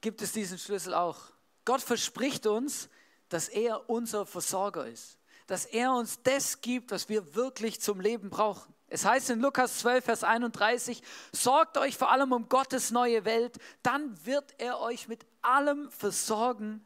gibt 0.00 0.22
es 0.22 0.32
diesen 0.32 0.58
Schlüssel 0.58 0.94
auch. 0.94 1.18
Gott 1.64 1.82
verspricht 1.82 2.46
uns, 2.46 2.88
dass 3.28 3.48
er 3.48 3.90
unser 3.90 4.24
Versorger 4.26 4.86
ist, 4.86 5.18
dass 5.46 5.64
er 5.64 5.92
uns 5.92 6.22
das 6.22 6.60
gibt, 6.60 6.90
was 6.90 7.08
wir 7.08 7.34
wirklich 7.34 7.80
zum 7.80 8.00
Leben 8.00 8.30
brauchen. 8.30 8.72
Es 8.90 9.04
heißt 9.04 9.30
in 9.30 9.40
Lukas 9.40 9.80
12, 9.80 10.04
Vers 10.04 10.24
31, 10.24 11.02
sorgt 11.30 11.76
euch 11.76 11.96
vor 11.98 12.10
allem 12.10 12.32
um 12.32 12.48
Gottes 12.48 12.90
neue 12.90 13.24
Welt, 13.26 13.58
dann 13.82 14.24
wird 14.24 14.54
er 14.58 14.80
euch 14.80 15.08
mit 15.08 15.26
allem 15.42 15.90
versorgen, 15.90 16.84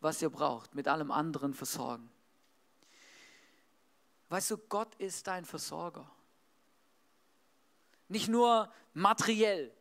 was 0.00 0.22
ihr 0.22 0.30
braucht, 0.30 0.74
mit 0.74 0.88
allem 0.88 1.10
anderen 1.10 1.52
versorgen. 1.52 2.10
Weißt 4.30 4.50
du, 4.50 4.58
Gott 4.58 4.94
ist 4.96 5.26
dein 5.26 5.44
Versorger. 5.44 6.10
Nicht 8.08 8.28
nur 8.28 8.72
materiell, 8.94 9.72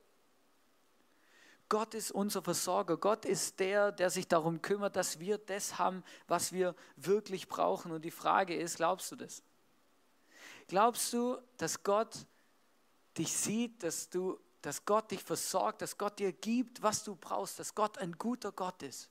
Gott 1.70 1.94
ist 1.94 2.12
unser 2.12 2.42
Versorger. 2.42 2.98
Gott 2.98 3.26
ist 3.26 3.60
der, 3.60 3.92
der 3.92 4.10
sich 4.10 4.28
darum 4.28 4.62
kümmert, 4.62 4.96
dass 4.96 5.20
wir 5.20 5.38
das 5.38 5.78
haben, 5.78 6.04
was 6.28 6.54
wir 6.54 6.76
wirklich 6.96 7.48
brauchen. 7.48 7.92
Und 7.92 8.06
die 8.06 8.12
Frage 8.12 8.56
ist, 8.56 8.78
glaubst 8.78 9.12
du 9.12 9.18
das? 9.18 9.44
Glaubst 10.68 11.12
du, 11.14 11.38
dass 11.58 11.84
Gott 11.84 12.26
dich 13.18 13.34
sieht, 13.34 13.84
dass, 13.84 14.10
du, 14.10 14.40
dass 14.62 14.86
Gott 14.86 15.12
dich 15.12 15.24
versorgt, 15.24 15.82
dass 15.82 15.98
Gott 15.98 16.20
dir 16.20 16.32
gibt, 16.32 16.82
was 16.82 17.04
du 17.04 17.16
brauchst, 17.16 17.60
dass 17.60 17.76
Gott 17.76 17.98
ein 17.98 18.14
guter 18.14 18.52
Gott 18.52 18.82
ist? 18.84 19.10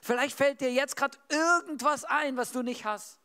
Vielleicht 0.00 0.36
fällt 0.36 0.60
dir 0.60 0.72
jetzt 0.72 0.96
gerade 0.96 1.18
irgendwas 1.28 2.04
ein, 2.04 2.36
was 2.36 2.52
du 2.52 2.62
nicht 2.62 2.84
hast. 2.84 3.18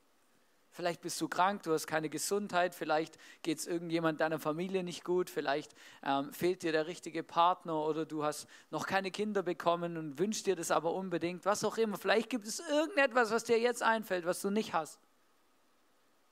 Vielleicht 0.78 1.02
bist 1.02 1.20
du 1.22 1.28
krank, 1.28 1.64
du 1.64 1.74
hast 1.74 1.88
keine 1.88 2.08
Gesundheit, 2.08 2.76
vielleicht 2.76 3.18
geht 3.42 3.58
es 3.58 3.66
irgendjemand 3.66 4.22
deiner 4.22 4.38
Familie 4.38 4.84
nicht 4.84 5.04
gut, 5.04 5.28
vielleicht 5.28 5.74
ähm, 6.04 6.32
fehlt 6.32 6.62
dir 6.62 6.72
der 6.72 6.86
richtige 6.86 7.24
Partner 7.24 7.84
oder 7.84 8.06
du 8.06 8.24
hast 8.24 8.48
noch 8.70 8.86
keine 8.86 9.10
Kinder 9.10 9.42
bekommen 9.42 9.98
und 9.98 10.20
wünschst 10.20 10.46
dir 10.46 10.56
das 10.56 10.70
aber 10.70 10.94
unbedingt, 10.94 11.46
was 11.46 11.64
auch 11.64 11.80
immer. 11.80 11.98
Vielleicht 11.98 12.30
gibt 12.30 12.46
es 12.46 12.60
irgendetwas, 12.60 13.32
was 13.32 13.44
dir 13.44 13.60
jetzt 13.60 13.82
einfällt, 13.82 14.28
was 14.28 14.40
du 14.40 14.52
nicht 14.52 14.74
hast. 14.74 15.00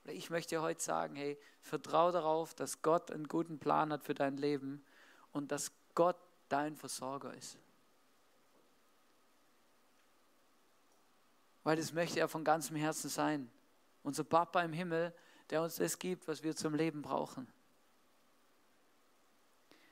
Ich 0.03 0.29
möchte 0.29 0.57
dir 0.57 0.61
heute 0.61 0.79
sagen, 0.79 1.15
hey, 1.15 1.39
vertraue 1.61 2.11
darauf, 2.11 2.53
dass 2.53 2.83
Gott 2.83 3.09
einen 3.09 3.27
guten 3.27 3.57
Plan 3.57 3.91
hat 3.91 4.03
für 4.03 4.13
dein 4.13 4.37
Leben 4.37 4.85
und 5.31 5.51
dass 5.51 5.71
Gott 5.95 6.19
dein 6.49 6.75
Versorger 6.75 7.33
ist. 7.33 7.57
Weil 11.63 11.77
das 11.77 11.93
möchte 11.93 12.19
er 12.19 12.27
von 12.27 12.43
ganzem 12.43 12.75
Herzen 12.75 13.09
sein 13.09 13.49
unser 14.05 14.23
Papa 14.23 14.61
im 14.61 14.73
Himmel, 14.73 15.13
der 15.49 15.61
uns 15.61 15.75
das 15.75 15.99
gibt, 15.99 16.27
was 16.27 16.43
wir 16.43 16.55
zum 16.55 16.75
Leben 16.75 17.01
brauchen. 17.01 17.47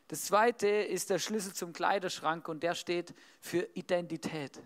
Das 0.07 0.25
zweite 0.25 0.67
ist 0.67 1.09
der 1.09 1.19
Schlüssel 1.19 1.53
zum 1.53 1.73
Kleiderschrank 1.73 2.47
und 2.47 2.61
der 2.61 2.75
steht 2.75 3.13
für 3.39 3.67
Identität. 3.73 4.61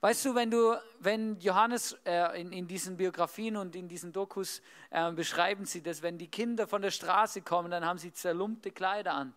Weißt 0.00 0.24
du, 0.24 0.34
wenn 0.34 0.50
du, 0.50 0.76
wenn 0.98 1.38
Johannes 1.38 1.96
äh, 2.04 2.40
in, 2.40 2.52
in 2.52 2.66
diesen 2.66 2.96
Biografien 2.96 3.56
und 3.56 3.74
in 3.74 3.88
diesen 3.88 4.12
Dokus 4.12 4.60
äh, 4.90 5.10
beschreiben 5.12 5.64
sie 5.64 5.82
das, 5.82 6.02
wenn 6.02 6.18
die 6.18 6.28
Kinder 6.28 6.66
von 6.66 6.82
der 6.82 6.90
Straße 6.90 7.40
kommen, 7.42 7.70
dann 7.70 7.86
haben 7.86 7.98
sie 7.98 8.12
zerlumpte 8.12 8.70
Kleider 8.70 9.14
an. 9.14 9.34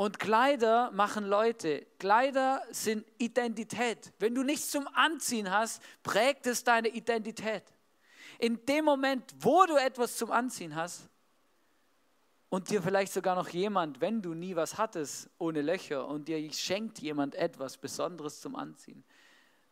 Und 0.00 0.18
Kleider 0.18 0.90
machen 0.92 1.26
Leute. 1.26 1.86
Kleider 1.98 2.62
sind 2.70 3.04
Identität. 3.18 4.14
Wenn 4.18 4.34
du 4.34 4.42
nichts 4.42 4.70
zum 4.70 4.88
Anziehen 4.94 5.50
hast, 5.50 5.82
prägt 6.02 6.46
es 6.46 6.64
deine 6.64 6.88
Identität. 6.88 7.64
In 8.38 8.64
dem 8.64 8.86
Moment, 8.86 9.34
wo 9.40 9.66
du 9.66 9.76
etwas 9.76 10.16
zum 10.16 10.30
Anziehen 10.30 10.74
hast 10.74 11.06
und 12.48 12.70
dir 12.70 12.80
vielleicht 12.80 13.12
sogar 13.12 13.36
noch 13.36 13.50
jemand, 13.50 14.00
wenn 14.00 14.22
du 14.22 14.32
nie 14.32 14.56
was 14.56 14.78
hattest, 14.78 15.28
ohne 15.36 15.60
Löcher 15.60 16.08
und 16.08 16.28
dir 16.28 16.50
schenkt 16.50 17.00
jemand 17.00 17.34
etwas 17.34 17.76
Besonderes 17.76 18.40
zum 18.40 18.56
Anziehen, 18.56 19.04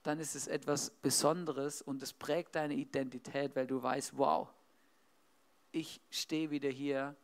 dann 0.03 0.21
ist 0.21 0.35
es 0.35 0.47
etwas 0.47 0.91
Besonderes 0.91 1.81
und 1.81 2.03
es 2.03 2.13
prägt 2.13 2.55
deine 2.55 2.75
Identität, 2.75 3.57
weil 3.57 3.67
du 3.67 3.83
weißt, 3.83 4.19
wow, 4.19 4.47
ich 5.73 6.03
stehe 6.11 6.51
wieder 6.51 6.69
hier 6.69 7.17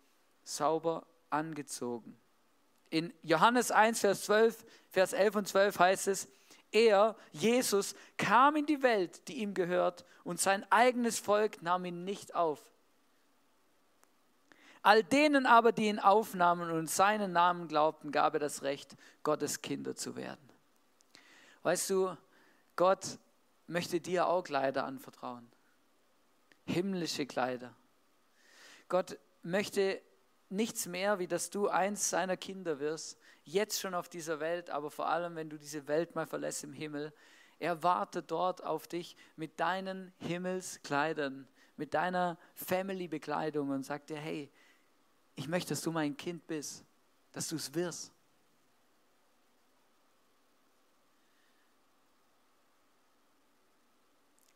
sauber 0.42 1.06
angezogen. 1.28 2.18
In 2.94 3.12
Johannes 3.24 3.72
1, 3.72 3.98
Vers 3.98 4.22
12, 4.22 4.64
Vers 4.88 5.12
11 5.14 5.34
und 5.34 5.48
12 5.48 5.78
heißt 5.80 6.06
es, 6.06 6.28
er, 6.70 7.16
Jesus, 7.32 7.96
kam 8.16 8.54
in 8.54 8.66
die 8.66 8.84
Welt, 8.84 9.26
die 9.26 9.42
ihm 9.42 9.52
gehört, 9.52 10.04
und 10.22 10.40
sein 10.40 10.64
eigenes 10.70 11.18
Volk 11.18 11.60
nahm 11.60 11.86
ihn 11.86 12.04
nicht 12.04 12.36
auf. 12.36 12.60
All 14.82 15.02
denen 15.02 15.44
aber, 15.44 15.72
die 15.72 15.88
ihn 15.88 15.98
aufnahmen 15.98 16.70
und 16.70 16.88
seinen 16.88 17.32
Namen 17.32 17.66
glaubten, 17.66 18.12
gab 18.12 18.34
er 18.34 18.38
das 18.38 18.62
Recht, 18.62 18.94
Gottes 19.24 19.60
Kinder 19.60 19.96
zu 19.96 20.14
werden. 20.14 20.48
Weißt 21.64 21.90
du, 21.90 22.16
Gott 22.76 23.18
möchte 23.66 24.00
dir 24.00 24.28
auch 24.28 24.44
Kleider 24.44 24.84
anvertrauen. 24.84 25.50
Himmlische 26.64 27.26
Kleider. 27.26 27.74
Gott 28.88 29.18
möchte 29.42 30.00
nichts 30.54 30.86
mehr, 30.86 31.18
wie 31.18 31.26
dass 31.26 31.50
du 31.50 31.68
eins 31.68 32.10
seiner 32.10 32.36
Kinder 32.36 32.78
wirst, 32.78 33.18
jetzt 33.44 33.80
schon 33.80 33.94
auf 33.94 34.08
dieser 34.08 34.40
Welt, 34.40 34.70
aber 34.70 34.90
vor 34.90 35.08
allem, 35.08 35.36
wenn 35.36 35.50
du 35.50 35.58
diese 35.58 35.86
Welt 35.86 36.14
mal 36.14 36.26
verlässt 36.26 36.64
im 36.64 36.72
Himmel. 36.72 37.12
Er 37.58 37.82
wartet 37.82 38.30
dort 38.30 38.64
auf 38.64 38.88
dich 38.88 39.16
mit 39.36 39.60
deinen 39.60 40.12
Himmelskleidern, 40.18 41.46
mit 41.76 41.94
deiner 41.94 42.38
Family-Bekleidung 42.54 43.70
und 43.70 43.84
sagt 43.84 44.10
dir, 44.10 44.16
hey, 44.16 44.50
ich 45.36 45.48
möchte, 45.48 45.70
dass 45.70 45.82
du 45.82 45.92
mein 45.92 46.16
Kind 46.16 46.46
bist, 46.46 46.84
dass 47.32 47.48
du 47.48 47.56
es 47.56 47.74
wirst. 47.74 48.12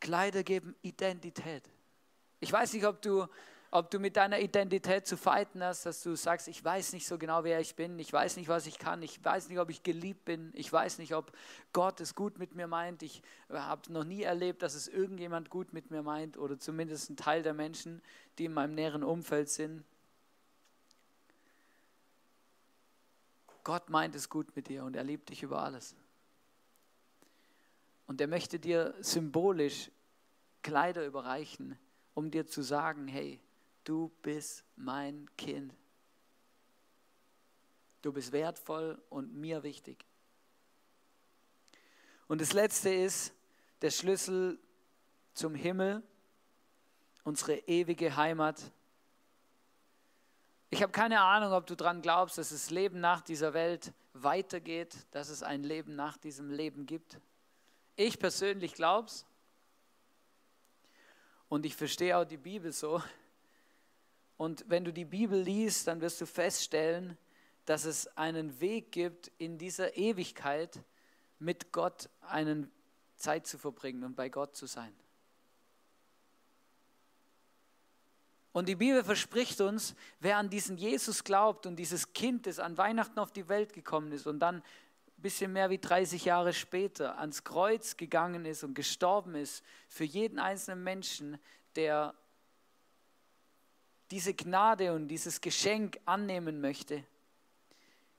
Kleider 0.00 0.42
geben 0.42 0.74
Identität. 0.80 1.68
Ich 2.40 2.52
weiß 2.52 2.72
nicht, 2.72 2.86
ob 2.86 3.02
du 3.02 3.26
ob 3.70 3.90
du 3.90 3.98
mit 3.98 4.16
deiner 4.16 4.40
Identität 4.40 5.06
zu 5.06 5.16
fighten 5.16 5.62
hast, 5.62 5.84
dass 5.84 6.02
du 6.02 6.14
sagst, 6.14 6.48
ich 6.48 6.64
weiß 6.64 6.94
nicht 6.94 7.06
so 7.06 7.18
genau, 7.18 7.44
wer 7.44 7.60
ich 7.60 7.74
bin, 7.74 7.98
ich 7.98 8.12
weiß 8.12 8.36
nicht, 8.36 8.48
was 8.48 8.66
ich 8.66 8.78
kann, 8.78 9.02
ich 9.02 9.22
weiß 9.22 9.48
nicht, 9.48 9.58
ob 9.58 9.68
ich 9.68 9.82
geliebt 9.82 10.24
bin, 10.24 10.52
ich 10.54 10.72
weiß 10.72 10.98
nicht, 10.98 11.14
ob 11.14 11.32
Gott 11.72 12.00
es 12.00 12.14
gut 12.14 12.38
mit 12.38 12.54
mir 12.54 12.66
meint, 12.66 13.02
ich 13.02 13.22
habe 13.50 13.92
noch 13.92 14.04
nie 14.04 14.22
erlebt, 14.22 14.62
dass 14.62 14.74
es 14.74 14.88
irgendjemand 14.88 15.50
gut 15.50 15.72
mit 15.74 15.90
mir 15.90 16.02
meint 16.02 16.38
oder 16.38 16.58
zumindest 16.58 17.10
ein 17.10 17.16
Teil 17.16 17.42
der 17.42 17.52
Menschen, 17.52 18.00
die 18.38 18.46
in 18.46 18.54
meinem 18.54 18.74
näheren 18.74 19.04
Umfeld 19.04 19.50
sind. 19.50 19.84
Gott 23.64 23.90
meint 23.90 24.14
es 24.14 24.30
gut 24.30 24.56
mit 24.56 24.68
dir 24.68 24.84
und 24.84 24.96
er 24.96 25.04
liebt 25.04 25.28
dich 25.28 25.42
über 25.42 25.62
alles. 25.62 25.94
Und 28.06 28.18
er 28.22 28.28
möchte 28.28 28.58
dir 28.58 28.94
symbolisch 29.00 29.90
Kleider 30.62 31.04
überreichen, 31.04 31.78
um 32.14 32.30
dir 32.30 32.46
zu 32.46 32.62
sagen, 32.62 33.06
hey, 33.06 33.38
du 33.88 34.10
bist 34.20 34.64
mein 34.76 35.28
Kind. 35.36 35.74
Du 38.02 38.12
bist 38.12 38.32
wertvoll 38.32 39.00
und 39.08 39.34
mir 39.34 39.62
wichtig. 39.62 40.04
Und 42.26 42.42
das 42.42 42.52
Letzte 42.52 42.90
ist 42.90 43.32
der 43.80 43.90
Schlüssel 43.90 44.58
zum 45.32 45.54
Himmel, 45.54 46.02
unsere 47.24 47.56
ewige 47.66 48.14
Heimat. 48.14 48.60
Ich 50.68 50.82
habe 50.82 50.92
keine 50.92 51.20
Ahnung, 51.22 51.52
ob 51.52 51.66
du 51.66 51.74
daran 51.74 52.02
glaubst, 52.02 52.36
dass 52.36 52.50
das 52.50 52.70
Leben 52.70 53.00
nach 53.00 53.22
dieser 53.22 53.54
Welt 53.54 53.94
weitergeht, 54.12 55.06
dass 55.12 55.30
es 55.30 55.42
ein 55.42 55.64
Leben 55.64 55.96
nach 55.96 56.18
diesem 56.18 56.50
Leben 56.50 56.84
gibt. 56.84 57.18
Ich 57.96 58.18
persönlich 58.18 58.74
glaube 58.74 59.08
es. 59.08 59.24
Und 61.48 61.64
ich 61.64 61.74
verstehe 61.74 62.18
auch 62.18 62.26
die 62.26 62.36
Bibel 62.36 62.72
so, 62.72 63.02
und 64.38 64.64
wenn 64.68 64.84
du 64.84 64.92
die 64.92 65.04
Bibel 65.04 65.38
liest, 65.38 65.88
dann 65.88 66.00
wirst 66.00 66.20
du 66.20 66.26
feststellen, 66.26 67.18
dass 67.66 67.84
es 67.84 68.06
einen 68.16 68.60
Weg 68.60 68.92
gibt, 68.92 69.30
in 69.36 69.58
dieser 69.58 69.96
Ewigkeit 69.96 70.80
mit 71.40 71.72
Gott 71.72 72.08
eine 72.20 72.70
Zeit 73.16 73.46
zu 73.46 73.58
verbringen 73.58 74.04
und 74.04 74.14
bei 74.16 74.28
Gott 74.28 74.56
zu 74.56 74.66
sein. 74.66 74.94
Und 78.52 78.68
die 78.68 78.76
Bibel 78.76 79.04
verspricht 79.04 79.60
uns, 79.60 79.94
wer 80.20 80.38
an 80.38 80.50
diesen 80.50 80.78
Jesus 80.78 81.24
glaubt 81.24 81.66
und 81.66 81.76
dieses 81.76 82.12
Kind, 82.12 82.46
das 82.46 82.60
an 82.60 82.78
Weihnachten 82.78 83.18
auf 83.18 83.32
die 83.32 83.48
Welt 83.48 83.72
gekommen 83.72 84.12
ist 84.12 84.26
und 84.26 84.38
dann 84.38 84.56
ein 84.56 84.62
bisschen 85.16 85.52
mehr 85.52 85.68
wie 85.68 85.78
30 85.78 86.24
Jahre 86.24 86.52
später 86.52 87.18
ans 87.18 87.42
Kreuz 87.42 87.96
gegangen 87.96 88.44
ist 88.44 88.62
und 88.62 88.74
gestorben 88.74 89.34
ist, 89.34 89.64
für 89.88 90.04
jeden 90.04 90.38
einzelnen 90.38 90.84
Menschen, 90.84 91.38
der 91.74 92.14
diese 94.10 94.34
Gnade 94.34 94.92
und 94.94 95.08
dieses 95.08 95.40
Geschenk 95.40 95.98
annehmen 96.04 96.60
möchte. 96.60 97.04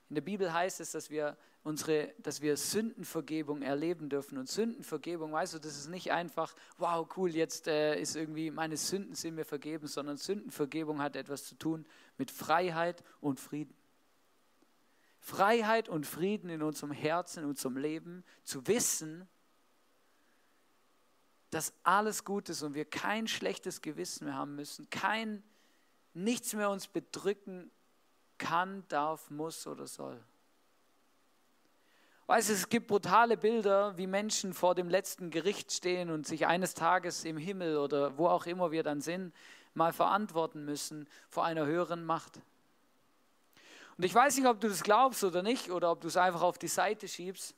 In 0.08 0.14
der 0.14 0.22
Bibel 0.22 0.52
heißt 0.52 0.80
es, 0.80 0.92
dass 0.92 1.10
wir 1.10 1.36
unsere, 1.62 2.14
dass 2.18 2.40
wir 2.40 2.56
Sündenvergebung 2.56 3.62
erleben 3.62 4.08
dürfen. 4.08 4.38
Und 4.38 4.48
Sündenvergebung, 4.48 5.32
weißt 5.32 5.54
du, 5.54 5.58
das 5.58 5.76
ist 5.76 5.88
nicht 5.88 6.10
einfach, 6.10 6.54
wow, 6.78 7.06
cool, 7.16 7.34
jetzt 7.34 7.66
äh, 7.66 8.00
ist 8.00 8.16
irgendwie, 8.16 8.50
meine 8.50 8.76
Sünden 8.76 9.14
sind 9.14 9.34
mir 9.34 9.44
vergeben, 9.44 9.86
sondern 9.86 10.16
Sündenvergebung 10.16 11.00
hat 11.00 11.16
etwas 11.16 11.44
zu 11.44 11.54
tun 11.56 11.86
mit 12.16 12.30
Freiheit 12.30 13.04
und 13.20 13.40
Frieden. 13.40 13.74
Freiheit 15.20 15.88
und 15.88 16.06
Frieden 16.06 16.48
in 16.48 16.62
unserem 16.62 16.92
Herzen, 16.92 17.44
in 17.44 17.48
unserem 17.50 17.76
Leben, 17.76 18.24
zu 18.42 18.66
wissen, 18.66 19.28
dass 21.50 21.74
alles 21.82 22.24
gut 22.24 22.48
ist 22.48 22.62
und 22.62 22.74
wir 22.74 22.84
kein 22.84 23.28
schlechtes 23.28 23.82
Gewissen 23.82 24.24
mehr 24.24 24.34
haben 24.34 24.56
müssen, 24.56 24.88
kein 24.88 25.42
nichts 26.14 26.54
mehr 26.54 26.70
uns 26.70 26.88
bedrücken 26.88 27.70
kann, 28.38 28.84
darf, 28.88 29.30
muss 29.30 29.66
oder 29.66 29.86
soll. 29.86 30.22
Weißt 32.26 32.48
du, 32.48 32.52
es 32.52 32.68
gibt 32.68 32.86
brutale 32.86 33.36
Bilder, 33.36 33.96
wie 33.96 34.06
Menschen 34.06 34.54
vor 34.54 34.74
dem 34.74 34.88
letzten 34.88 35.30
Gericht 35.30 35.72
stehen 35.72 36.10
und 36.10 36.26
sich 36.26 36.46
eines 36.46 36.74
Tages 36.74 37.24
im 37.24 37.36
Himmel 37.36 37.76
oder 37.76 38.16
wo 38.18 38.28
auch 38.28 38.46
immer 38.46 38.70
wir 38.70 38.82
dann 38.82 39.00
sind, 39.00 39.34
mal 39.74 39.92
verantworten 39.92 40.64
müssen 40.64 41.08
vor 41.28 41.44
einer 41.44 41.66
höheren 41.66 42.04
Macht. 42.04 42.40
Und 43.96 44.04
ich 44.04 44.14
weiß 44.14 44.36
nicht, 44.36 44.46
ob 44.46 44.60
du 44.60 44.68
das 44.68 44.82
glaubst 44.82 45.24
oder 45.24 45.42
nicht, 45.42 45.70
oder 45.70 45.90
ob 45.90 46.00
du 46.00 46.08
es 46.08 46.16
einfach 46.16 46.42
auf 46.42 46.56
die 46.56 46.68
Seite 46.68 47.08
schiebst, 47.08 47.54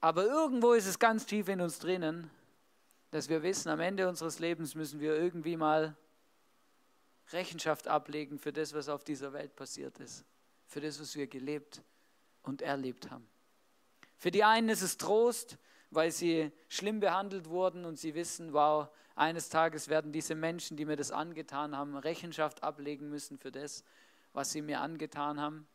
aber 0.00 0.24
irgendwo 0.24 0.72
ist 0.72 0.86
es 0.86 0.98
ganz 0.98 1.26
tief 1.26 1.48
in 1.48 1.60
uns 1.60 1.78
drinnen, 1.78 2.28
dass 3.12 3.28
wir 3.28 3.44
wissen, 3.44 3.68
am 3.68 3.78
Ende 3.78 4.08
unseres 4.08 4.40
Lebens 4.40 4.74
müssen 4.74 4.98
wir 4.98 5.14
irgendwie 5.14 5.56
mal 5.56 5.96
Rechenschaft 7.32 7.88
ablegen 7.88 8.38
für 8.38 8.52
das, 8.52 8.74
was 8.74 8.88
auf 8.88 9.04
dieser 9.04 9.32
Welt 9.32 9.56
passiert 9.56 9.98
ist, 10.00 10.24
für 10.66 10.80
das, 10.80 11.00
was 11.00 11.14
wir 11.16 11.26
gelebt 11.26 11.82
und 12.42 12.62
erlebt 12.62 13.10
haben. 13.10 13.26
Für 14.16 14.30
die 14.30 14.44
einen 14.44 14.68
ist 14.68 14.82
es 14.82 14.98
Trost, 14.98 15.58
weil 15.90 16.10
sie 16.10 16.52
schlimm 16.68 17.00
behandelt 17.00 17.48
wurden 17.48 17.84
und 17.84 17.98
sie 17.98 18.14
wissen, 18.14 18.52
wow, 18.52 18.88
eines 19.14 19.48
Tages 19.48 19.88
werden 19.88 20.12
diese 20.12 20.34
Menschen, 20.34 20.76
die 20.76 20.84
mir 20.84 20.96
das 20.96 21.10
angetan 21.10 21.76
haben, 21.76 21.96
Rechenschaft 21.96 22.62
ablegen 22.62 23.10
müssen 23.10 23.38
für 23.38 23.52
das, 23.52 23.84
was 24.32 24.50
sie 24.50 24.62
mir 24.62 24.80
angetan 24.80 25.40
haben. 25.40 25.66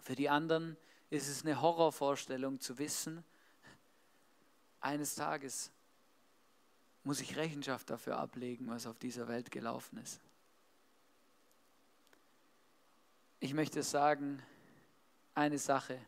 Für 0.00 0.14
die 0.14 0.28
anderen 0.28 0.76
ist 1.10 1.28
es 1.28 1.44
eine 1.44 1.60
Horrorvorstellung 1.60 2.60
zu 2.60 2.78
wissen, 2.78 3.24
eines 4.80 5.14
Tages 5.14 5.70
muss 7.04 7.20
ich 7.20 7.36
Rechenschaft 7.36 7.88
dafür 7.88 8.18
ablegen, 8.18 8.68
was 8.68 8.86
auf 8.86 8.98
dieser 8.98 9.28
Welt 9.28 9.50
gelaufen 9.50 9.98
ist. 9.98 10.20
Ich 13.44 13.54
möchte 13.54 13.82
sagen, 13.82 14.40
eine 15.34 15.58
Sache. 15.58 15.98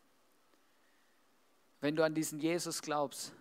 Wenn 1.80 1.96
du 1.96 2.04
an 2.04 2.14
diesen 2.14 2.38
Jesus 2.38 2.80
glaubst, 2.80 3.32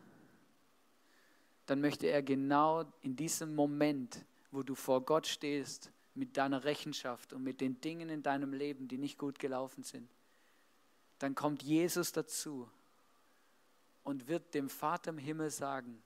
dann 1.67 1.79
möchte 1.79 2.07
er 2.07 2.23
genau 2.23 2.91
in 3.01 3.15
diesem 3.15 3.53
Moment, 3.53 4.25
wo 4.49 4.63
du 4.63 4.73
vor 4.73 5.05
Gott 5.05 5.27
stehst, 5.27 5.91
mit 6.15 6.37
deiner 6.37 6.63
Rechenschaft 6.63 7.33
und 7.33 7.43
mit 7.43 7.61
den 7.61 7.81
Dingen 7.81 8.09
in 8.09 8.23
deinem 8.23 8.51
Leben, 8.51 8.87
die 8.87 8.97
nicht 8.97 9.19
gut 9.19 9.37
gelaufen 9.37 9.83
sind, 9.83 10.09
dann 11.19 11.35
kommt 11.35 11.61
Jesus 11.61 12.11
dazu 12.11 12.67
und 14.01 14.27
wird 14.27 14.55
dem 14.55 14.69
Vater 14.69 15.11
im 15.11 15.19
Himmel 15.19 15.51
sagen, 15.51 16.01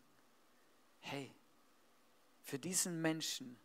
hey, 1.00 1.34
für 2.41 2.60
diesen 2.60 3.02
Menschen 3.02 3.58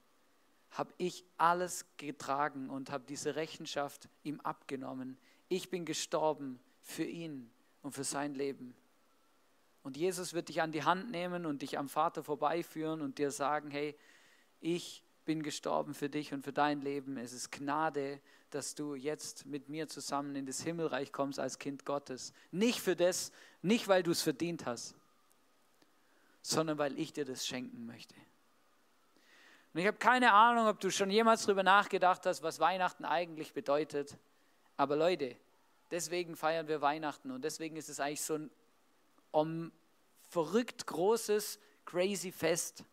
habe 0.73 0.93
ich 0.99 1.25
alles 1.39 1.87
getragen 1.97 2.69
und 2.69 2.91
habe 2.91 3.05
diese 3.07 3.37
Rechenschaft 3.37 4.09
ihm 4.23 4.41
abgenommen 4.41 5.17
ich 5.53 5.69
bin 5.69 5.85
gestorben 5.85 6.59
für 6.81 7.05
ihn 7.05 7.51
und 7.83 7.93
für 7.93 8.05
sein 8.05 8.35
Leben. 8.35 8.75
Und 9.83 9.99
Jesus 9.99 10.33
wird 10.33 10.49
dich 10.49 10.63
an 10.63 10.73
die 10.73 10.83
Hand 10.83 11.11
nehmen 11.11 11.45
und 11.45 11.61
dich 11.61 11.79
am 11.79 11.91
Vater 11.91 12.25
vorbeiführen 12.25 13.03
und 13.03 13.19
dir 13.19 13.31
sagen, 13.31 13.71
hey, 13.71 13.95
ich 14.61 15.03
bin 15.27 15.43
gestorben 15.43 15.93
für 15.93 16.09
dich 16.09 16.33
und 16.33 16.43
für 16.43 16.55
dein 16.55 16.81
Leben. 16.81 17.19
Es 17.19 17.35
ist 17.35 17.53
Gnade, 17.53 18.21
dass 18.49 18.75
du 18.75 18.95
jetzt 18.95 19.45
mit 19.45 19.69
mir 19.69 19.89
zusammen 19.89 20.37
in 20.37 20.47
das 20.47 20.63
Himmelreich 20.63 21.13
kommst 21.13 21.39
als 21.39 21.59
Kind 21.59 21.85
Gottes. 21.85 22.33
Nicht 22.51 22.81
für 22.81 22.97
das, 22.97 23.31
nicht 23.61 23.89
weil 23.89 24.03
du 24.03 24.13
es 24.13 24.23
verdient 24.23 24.65
hast, 24.65 24.95
sondern 26.41 26.79
weil 26.79 26.99
ich 26.99 27.13
dir 27.13 27.27
das 27.27 27.47
schenken 27.47 27.85
möchte. 27.85 28.15
Und 29.73 29.81
ich 29.81 29.87
habe 29.87 29.97
keine 29.97 30.33
Ahnung, 30.33 30.67
ob 30.67 30.81
du 30.81 30.91
schon 30.91 31.11
jemals 31.11 31.45
darüber 31.45 31.63
nachgedacht 31.63 32.27
hast, 32.27 32.43
was 32.43 32.61
Weihnachten 32.61 33.05
eigentlich 33.05 33.55
bedeutet. 33.55 34.19
Aber 34.77 34.97
Leute, 34.97 35.37
deswegen 35.91 36.37
feiern 36.37 36.69
wir 36.69 36.81
Weihnachten 36.81 37.31
und 37.31 37.43
deswegen 37.43 37.77
ist 37.77 37.89
es 37.89 38.01
eigentlich 38.01 38.23
so 38.23 38.35
ein 38.35 38.51
um, 39.31 39.73
verrückt 40.29 40.87
großes, 40.87 41.59
crazy 41.87 42.33
Fest, 42.33 42.85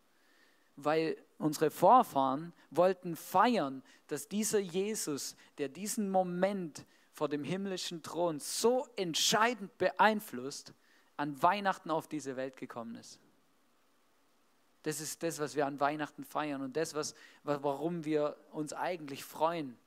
weil 0.75 1.17
unsere 1.37 1.69
Vorfahren 1.69 2.53
wollten 2.69 3.15
feiern, 3.15 3.83
dass 4.07 4.27
dieser 4.27 4.59
Jesus, 4.59 5.35
der 5.57 5.67
diesen 5.67 6.09
Moment 6.09 6.85
vor 7.11 7.27
dem 7.27 7.43
himmlischen 7.43 8.01
Thron 8.01 8.39
so 8.39 8.87
entscheidend 8.95 9.77
beeinflusst, 9.77 10.73
an 11.17 11.41
Weihnachten 11.43 11.91
auf 11.91 12.07
diese 12.07 12.37
Welt 12.37 12.55
gekommen 12.55 12.95
ist. 12.95 13.19
Das 14.83 15.01
ist 15.01 15.21
das, 15.23 15.39
was 15.39 15.55
wir 15.55 15.65
an 15.65 15.79
Weihnachten 15.79 16.23
feiern 16.23 16.61
und 16.61 16.75
das, 16.77 16.93
was, 16.93 17.13
warum 17.43 18.05
wir 18.05 18.37
uns 18.51 18.73
eigentlich 18.73 19.23
freuen 19.23 19.77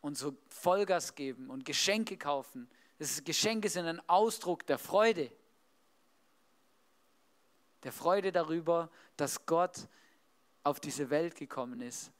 und 0.00 0.18
so 0.18 0.36
Vollgas 0.48 1.14
geben 1.14 1.50
und 1.50 1.64
Geschenke 1.64 2.16
kaufen. 2.16 2.68
Das 2.98 3.10
ist, 3.10 3.24
Geschenke 3.24 3.68
sind 3.68 3.86
ein 3.86 4.00
Ausdruck 4.08 4.66
der 4.66 4.78
Freude. 4.78 5.30
Der 7.82 7.92
Freude 7.92 8.32
darüber, 8.32 8.90
dass 9.16 9.46
Gott 9.46 9.88
auf 10.62 10.80
diese 10.80 11.08
Welt 11.08 11.34
gekommen 11.34 11.80
ist, 11.80 12.12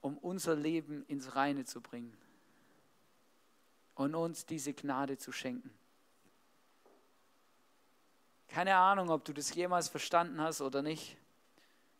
um 0.00 0.18
unser 0.18 0.56
Leben 0.56 1.04
ins 1.06 1.36
Reine 1.36 1.64
zu 1.64 1.80
bringen 1.80 2.16
und 3.94 4.16
uns 4.16 4.44
diese 4.46 4.74
Gnade 4.74 5.16
zu 5.16 5.30
schenken. 5.30 5.70
Keine 8.48 8.76
Ahnung, 8.76 9.10
ob 9.10 9.24
du 9.24 9.32
das 9.32 9.54
jemals 9.54 9.88
verstanden 9.88 10.40
hast 10.40 10.60
oder 10.60 10.82
nicht, 10.82 11.16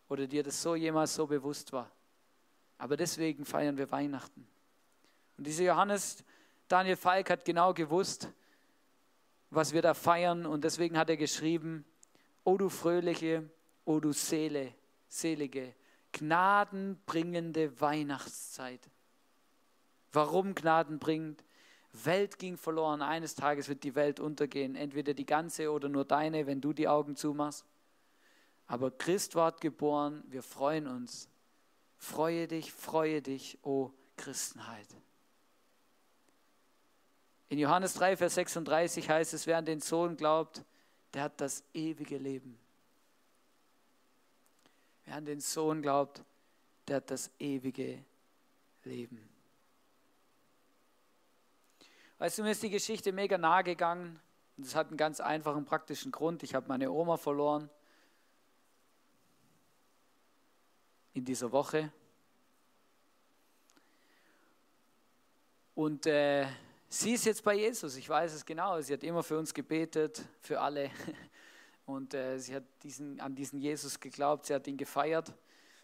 oder 0.08 0.26
dir 0.26 0.42
das 0.42 0.62
so 0.62 0.74
jemals 0.74 1.14
so 1.14 1.26
bewusst 1.26 1.72
war. 1.72 1.90
Aber 2.78 2.96
deswegen 2.96 3.44
feiern 3.44 3.76
wir 3.76 3.90
Weihnachten. 3.90 4.46
Und 5.36 5.46
dieser 5.46 5.64
Johannes 5.64 6.24
Daniel 6.68 6.96
Falk 6.96 7.30
hat 7.30 7.44
genau 7.44 7.74
gewusst, 7.74 8.28
was 9.50 9.72
wir 9.72 9.82
da 9.82 9.94
feiern, 9.94 10.46
und 10.46 10.64
deswegen 10.64 10.98
hat 10.98 11.10
er 11.10 11.16
geschrieben: 11.16 11.84
O 12.42 12.56
du 12.56 12.68
fröhliche, 12.68 13.48
o 13.84 14.00
du 14.00 14.12
Seele, 14.12 14.74
selige, 15.08 15.74
gnadenbringende 16.12 17.80
Weihnachtszeit. 17.80 18.80
Warum 20.12 20.54
gnadenbringend? 20.54 21.44
Welt 22.02 22.38
ging 22.38 22.56
verloren. 22.56 23.02
Eines 23.02 23.34
Tages 23.34 23.68
wird 23.68 23.84
die 23.84 23.94
Welt 23.94 24.18
untergehen. 24.18 24.74
Entweder 24.74 25.14
die 25.14 25.26
ganze 25.26 25.70
oder 25.70 25.88
nur 25.88 26.04
deine, 26.04 26.46
wenn 26.46 26.60
du 26.60 26.72
die 26.72 26.88
Augen 26.88 27.16
zumachst. 27.16 27.64
Aber 28.66 28.90
Christ 28.90 29.34
ward 29.36 29.60
geboren. 29.60 30.24
Wir 30.26 30.42
freuen 30.42 30.88
uns. 30.88 31.28
Freue 31.96 32.48
dich, 32.48 32.72
freue 32.72 33.22
dich, 33.22 33.58
o 33.62 33.92
Christenheit. 34.16 34.88
In 37.48 37.58
Johannes 37.58 37.94
3, 37.94 38.16
Vers 38.16 38.34
36 38.34 39.08
heißt 39.08 39.32
es, 39.34 39.46
wer 39.46 39.58
an 39.58 39.64
den 39.64 39.80
Sohn 39.80 40.16
glaubt, 40.16 40.64
der 41.12 41.22
hat 41.22 41.40
das 41.40 41.62
ewige 41.72 42.18
Leben. 42.18 42.58
Wer 45.04 45.16
an 45.16 45.24
den 45.24 45.40
Sohn 45.40 45.80
glaubt, 45.80 46.22
der 46.88 46.96
hat 46.96 47.10
das 47.10 47.30
ewige 47.38 48.04
Leben. 48.82 49.33
Weißt 52.24 52.38
du, 52.38 52.42
mir 52.42 52.52
ist 52.52 52.62
die 52.62 52.70
Geschichte 52.70 53.12
mega 53.12 53.36
nahe 53.36 53.62
gegangen. 53.62 54.18
Und 54.56 54.64
das 54.64 54.74
hat 54.74 54.88
einen 54.88 54.96
ganz 54.96 55.20
einfachen, 55.20 55.66
praktischen 55.66 56.10
Grund. 56.10 56.42
Ich 56.42 56.54
habe 56.54 56.66
meine 56.68 56.90
Oma 56.90 57.18
verloren 57.18 57.68
in 61.12 61.22
dieser 61.22 61.52
Woche. 61.52 61.92
Und 65.74 66.06
äh, 66.06 66.46
sie 66.88 67.12
ist 67.12 67.26
jetzt 67.26 67.44
bei 67.44 67.56
Jesus, 67.56 67.94
ich 67.96 68.08
weiß 68.08 68.32
es 68.32 68.46
genau. 68.46 68.80
Sie 68.80 68.94
hat 68.94 69.02
immer 69.02 69.22
für 69.22 69.36
uns 69.36 69.52
gebetet, 69.52 70.22
für 70.40 70.62
alle. 70.62 70.90
Und 71.84 72.14
äh, 72.14 72.38
sie 72.38 72.54
hat 72.54 72.64
diesen, 72.82 73.20
an 73.20 73.34
diesen 73.34 73.60
Jesus 73.60 74.00
geglaubt, 74.00 74.46
sie 74.46 74.54
hat 74.54 74.66
ihn 74.66 74.78
gefeiert. 74.78 75.30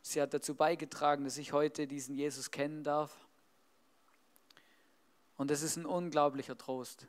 Sie 0.01 0.23
hat 0.23 0.33
dazu 0.33 0.55
beigetragen, 0.55 1.25
dass 1.25 1.37
ich 1.37 1.53
heute 1.53 1.87
diesen 1.87 2.15
Jesus 2.15 2.51
kennen 2.51 2.83
darf. 2.83 3.15
Und 5.41 5.51
es 5.51 5.63
ist 5.63 5.77
ein 5.77 5.87
unglaublicher 5.87 6.59
Trost. 6.59 7.07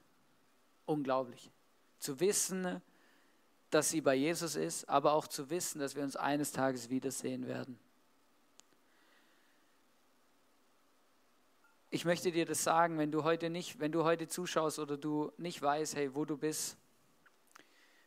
Unglaublich. 0.85 1.51
Zu 1.99 2.21
wissen, 2.21 2.81
dass 3.71 3.89
sie 3.89 3.99
bei 3.99 4.15
Jesus 4.15 4.55
ist, 4.55 4.87
aber 4.87 5.11
auch 5.11 5.27
zu 5.27 5.49
wissen, 5.49 5.79
dass 5.79 5.97
wir 5.97 6.03
uns 6.03 6.15
eines 6.15 6.53
Tages 6.53 6.89
wiedersehen 6.89 7.45
werden. 7.45 7.77
Ich 11.89 12.05
möchte 12.05 12.31
dir 12.31 12.45
das 12.45 12.63
sagen, 12.63 12.97
wenn 12.97 13.11
du 13.11 13.25
heute 13.25 13.49
nicht, 13.49 13.81
wenn 13.81 13.91
du 13.91 14.05
heute 14.05 14.29
zuschaust 14.29 14.79
oder 14.79 14.95
du 14.95 15.33
nicht 15.35 15.61
weißt, 15.61 15.97
hey, 15.97 16.15
wo 16.15 16.23
du 16.23 16.37
bist, 16.37 16.77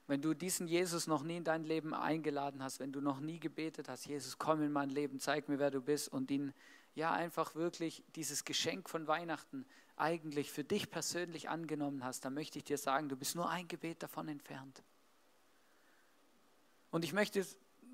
wenn 0.07 0.23
du 0.23 0.33
diesen 0.33 0.67
Jesus 0.67 1.07
noch 1.07 1.23
nie 1.23 1.37
in 1.37 1.45
dein 1.45 1.65
Leben 1.65 1.93
eingeladen 1.93 2.63
hast, 2.63 2.81
wenn 2.81 2.93
du 2.93 3.03
noch 3.03 3.21
nie 3.21 3.41
gebetet 3.41 3.91
hast, 3.91 4.07
Jesus, 4.07 4.39
komm 4.39 4.63
in 4.63 4.73
mein 4.73 4.89
Leben, 4.89 5.21
zeig 5.21 5.51
mir, 5.51 5.59
wer 5.59 5.71
du 5.71 5.83
bist 5.83 6.09
und 6.09 6.31
ihn 6.31 6.55
ja 6.95 7.13
einfach 7.13 7.55
wirklich 7.55 8.05
dieses 8.15 8.45
Geschenk 8.45 8.89
von 8.89 9.07
Weihnachten 9.07 9.67
eigentlich 9.97 10.51
für 10.51 10.65
dich 10.65 10.91
persönlich 10.91 11.49
angenommen 11.49 12.05
hast, 12.05 12.25
dann 12.25 12.35
möchte 12.35 12.59
ich 12.59 12.65
dir 12.65 12.79
sagen, 12.79 13.09
du 13.09 13.17
bist 13.17 13.37
nur 13.37 13.49
ein 13.49 13.69
Gebet 13.69 14.03
davon 14.03 14.29
entfernt. 14.29 14.83
Und 16.91 17.05
ich 17.05 17.13
möchte 17.13 17.45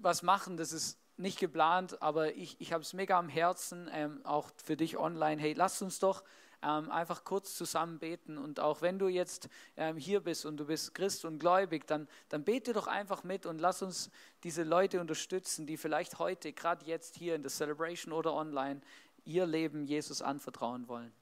was 0.00 0.22
machen, 0.22 0.56
das 0.56 0.72
ist 0.72 0.98
nicht 1.16 1.38
geplant, 1.38 2.00
aber 2.00 2.34
ich, 2.34 2.60
ich 2.60 2.72
habe 2.72 2.82
es 2.82 2.92
mega 2.92 3.18
am 3.18 3.28
Herzen, 3.28 3.88
ähm, 3.92 4.24
auch 4.24 4.50
für 4.62 4.76
dich 4.76 4.96
online. 4.96 5.40
Hey, 5.40 5.52
lass 5.52 5.82
uns 5.82 5.98
doch 5.98 6.24
ähm, 6.62 6.90
einfach 6.90 7.24
kurz 7.24 7.56
zusammen 7.56 7.98
beten. 7.98 8.38
Und 8.38 8.60
auch 8.60 8.82
wenn 8.82 8.98
du 8.98 9.08
jetzt 9.08 9.48
ähm, 9.76 9.96
hier 9.96 10.20
bist 10.20 10.44
und 10.46 10.56
du 10.56 10.66
bist 10.66 10.94
Christ 10.94 11.24
und 11.24 11.38
gläubig, 11.38 11.86
dann, 11.86 12.08
dann 12.28 12.44
bete 12.44 12.72
doch 12.72 12.86
einfach 12.86 13.24
mit 13.24 13.46
und 13.46 13.60
lass 13.60 13.82
uns 13.82 14.10
diese 14.42 14.62
Leute 14.62 15.00
unterstützen, 15.00 15.66
die 15.66 15.76
vielleicht 15.76 16.18
heute, 16.18 16.52
gerade 16.52 16.84
jetzt 16.86 17.16
hier 17.16 17.34
in 17.34 17.42
der 17.42 17.50
Celebration 17.50 18.12
oder 18.12 18.34
online, 18.34 18.80
ihr 19.24 19.46
Leben 19.46 19.84
Jesus 19.84 20.22
anvertrauen 20.22 20.88
wollen. 20.88 21.12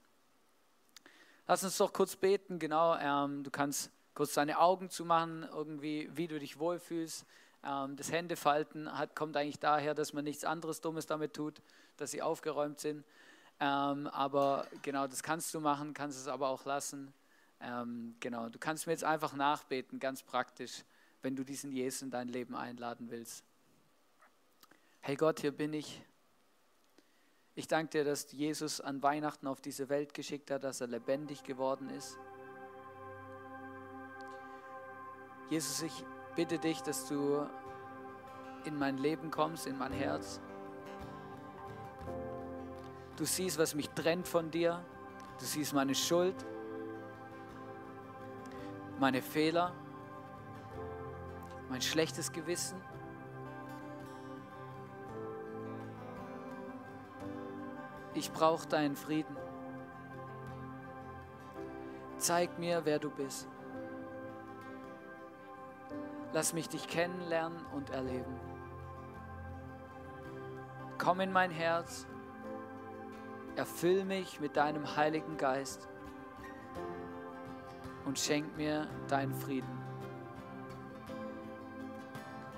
Lass 1.46 1.64
uns 1.64 1.76
doch 1.78 1.92
kurz 1.92 2.16
beten, 2.16 2.58
genau. 2.58 2.96
Ähm, 2.96 3.42
du 3.42 3.50
kannst 3.50 3.90
kurz 4.14 4.34
deine 4.34 4.58
Augen 4.58 4.90
zumachen, 4.90 5.48
irgendwie, 5.50 6.10
wie 6.12 6.28
du 6.28 6.38
dich 6.38 6.58
wohlfühlst. 6.58 7.24
Ähm, 7.64 7.96
das 7.96 8.12
Händefalten 8.12 8.98
hat, 8.98 9.16
kommt 9.16 9.36
eigentlich 9.36 9.58
daher, 9.58 9.94
dass 9.94 10.12
man 10.12 10.24
nichts 10.24 10.44
anderes 10.44 10.80
Dummes 10.80 11.06
damit 11.06 11.34
tut, 11.34 11.62
dass 11.96 12.10
sie 12.10 12.22
aufgeräumt 12.22 12.80
sind. 12.80 13.04
Ähm, 13.60 14.06
aber 14.08 14.66
genau, 14.82 15.06
das 15.06 15.22
kannst 15.22 15.52
du 15.52 15.60
machen, 15.60 15.94
kannst 15.94 16.18
es 16.18 16.28
aber 16.28 16.48
auch 16.48 16.64
lassen. 16.64 17.12
Ähm, 17.60 18.14
genau, 18.20 18.48
du 18.48 18.58
kannst 18.58 18.86
mir 18.86 18.92
jetzt 18.92 19.04
einfach 19.04 19.32
nachbeten, 19.32 19.98
ganz 19.98 20.22
praktisch, 20.22 20.84
wenn 21.22 21.34
du 21.34 21.44
diesen 21.44 21.72
Jesus 21.72 22.02
in 22.02 22.10
dein 22.10 22.28
Leben 22.28 22.54
einladen 22.54 23.10
willst. 23.10 23.44
Hey 25.00 25.16
Gott, 25.16 25.40
hier 25.40 25.52
bin 25.52 25.72
ich. 25.72 26.02
Ich 27.56 27.66
danke 27.66 27.90
dir, 27.90 28.04
dass 28.04 28.30
Jesus 28.30 28.80
an 28.80 29.02
Weihnachten 29.02 29.48
auf 29.48 29.60
diese 29.60 29.88
Welt 29.88 30.14
geschickt 30.14 30.52
hat, 30.52 30.62
dass 30.62 30.80
er 30.80 30.86
lebendig 30.86 31.42
geworden 31.42 31.90
ist. 31.90 32.16
Jesus, 35.50 35.82
ich 35.82 36.04
bitte 36.36 36.60
dich, 36.60 36.82
dass 36.82 37.08
du 37.08 37.48
in 38.64 38.78
mein 38.78 38.98
Leben 38.98 39.32
kommst, 39.32 39.66
in 39.66 39.76
mein 39.76 39.92
Herz. 39.92 40.40
Du 43.18 43.24
siehst, 43.24 43.58
was 43.58 43.74
mich 43.74 43.90
trennt 43.90 44.28
von 44.28 44.48
dir. 44.48 44.80
Du 45.40 45.44
siehst 45.44 45.74
meine 45.74 45.96
Schuld, 45.96 46.36
meine 49.00 49.20
Fehler, 49.20 49.72
mein 51.68 51.82
schlechtes 51.82 52.30
Gewissen. 52.30 52.80
Ich 58.14 58.30
brauche 58.30 58.68
deinen 58.68 58.94
Frieden. 58.94 59.36
Zeig 62.18 62.56
mir, 62.56 62.84
wer 62.84 63.00
du 63.00 63.10
bist. 63.10 63.48
Lass 66.32 66.52
mich 66.52 66.68
dich 66.68 66.86
kennenlernen 66.86 67.66
und 67.74 67.90
erleben. 67.90 68.38
Komm 70.98 71.18
in 71.18 71.32
mein 71.32 71.50
Herz 71.50 72.06
Erfüll 73.58 74.04
mich 74.04 74.38
mit 74.38 74.56
deinem 74.56 74.96
Heiligen 74.96 75.36
Geist. 75.36 75.88
und 78.04 78.16
schenk 78.16 78.56
mir 78.56 78.86
deinen 79.08 79.34
Frieden. 79.34 79.68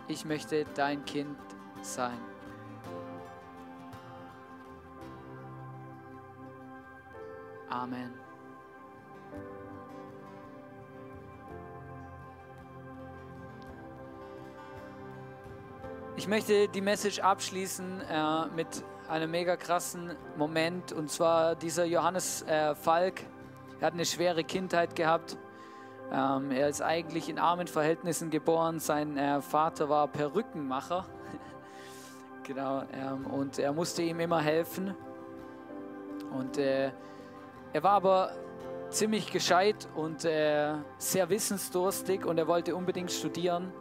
Ich 0.09 0.27
möchte 0.27 0.67
dein 0.75 1.03
Kind 1.07 1.39
sein. 1.81 2.19
Amen. 7.71 8.13
Ich 16.17 16.29
möchte 16.29 16.69
die 16.69 16.83
Message 16.83 17.21
abschließen 17.21 18.03
äh, 18.03 18.47
mit 18.49 18.85
einem 19.11 19.31
mega 19.31 19.57
krassen 19.57 20.17
Moment 20.37 20.93
und 20.93 21.11
zwar 21.11 21.57
dieser 21.57 21.85
Johannes 21.85 22.43
äh, 22.43 22.75
Falk. 22.75 23.23
Er 23.81 23.89
hat 23.89 23.95
eine 23.95 24.05
schwere 24.05 24.45
Kindheit 24.45 24.95
gehabt. 24.95 25.37
Ähm, 26.13 26.51
er 26.53 26.69
ist 26.69 26.81
eigentlich 26.81 27.29
in 27.29 27.39
armen 27.39 27.67
Verhältnissen 27.67 28.31
geboren. 28.31 28.79
Sein 28.79 29.17
äh, 29.17 29.41
Vater 29.41 29.89
war 29.89 30.07
Perückenmacher. 30.07 31.07
genau. 32.45 32.83
Ähm, 32.93 33.27
und 33.27 33.59
er 33.59 33.73
musste 33.73 34.03
ihm 34.03 34.21
immer 34.21 34.41
helfen. 34.41 34.95
Und 36.33 36.59
äh, 36.59 36.93
er 37.73 37.83
war 37.83 37.93
aber 37.93 38.31
ziemlich 38.91 39.33
gescheit 39.33 39.89
und 39.97 40.25
äh, 40.25 40.75
sehr 40.99 41.29
wissensdurstig 41.31 42.25
und 42.25 42.39
er 42.39 42.47
wollte 42.47 42.77
unbedingt 42.77 43.11
studieren. 43.11 43.73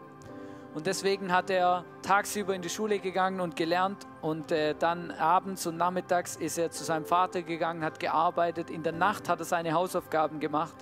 Und 0.73 0.85
deswegen 0.85 1.31
hat 1.31 1.49
er 1.49 1.83
tagsüber 2.03 2.53
in 2.53 2.61
die 2.61 2.69
Schule 2.69 2.99
gegangen 2.99 3.39
und 3.39 3.55
gelernt 3.55 4.05
und 4.21 4.51
äh, 4.51 4.75
dann 4.77 5.11
abends 5.11 5.65
und 5.65 5.77
nachmittags 5.77 6.35
ist 6.35 6.57
er 6.59 6.69
zu 6.69 6.83
seinem 6.83 7.05
Vater 7.05 7.41
gegangen, 7.41 7.83
hat 7.83 7.99
gearbeitet. 7.99 8.69
In 8.69 8.83
der 8.83 8.93
Nacht 8.93 9.29
hat 9.29 9.39
er 9.39 9.45
seine 9.45 9.73
Hausaufgaben 9.73 10.39
gemacht. 10.39 10.75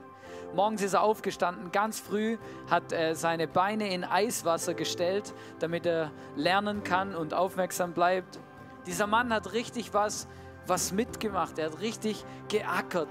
Morgens 0.55 0.81
ist 0.81 0.93
er 0.93 1.01
aufgestanden, 1.01 1.71
ganz 1.71 1.99
früh, 1.99 2.37
hat 2.69 2.91
äh, 2.91 3.15
seine 3.15 3.47
Beine 3.47 3.93
in 3.93 4.03
Eiswasser 4.03 4.73
gestellt, 4.73 5.33
damit 5.59 5.85
er 5.85 6.11
lernen 6.35 6.83
kann 6.83 7.15
und 7.15 7.33
aufmerksam 7.33 7.93
bleibt. 7.93 8.39
Dieser 8.85 9.07
Mann 9.07 9.33
hat 9.33 9.53
richtig 9.53 9.93
was, 9.93 10.27
was 10.65 10.91
mitgemacht, 10.91 11.59
er 11.59 11.71
hat 11.71 11.79
richtig 11.79 12.25
geackert. 12.49 13.09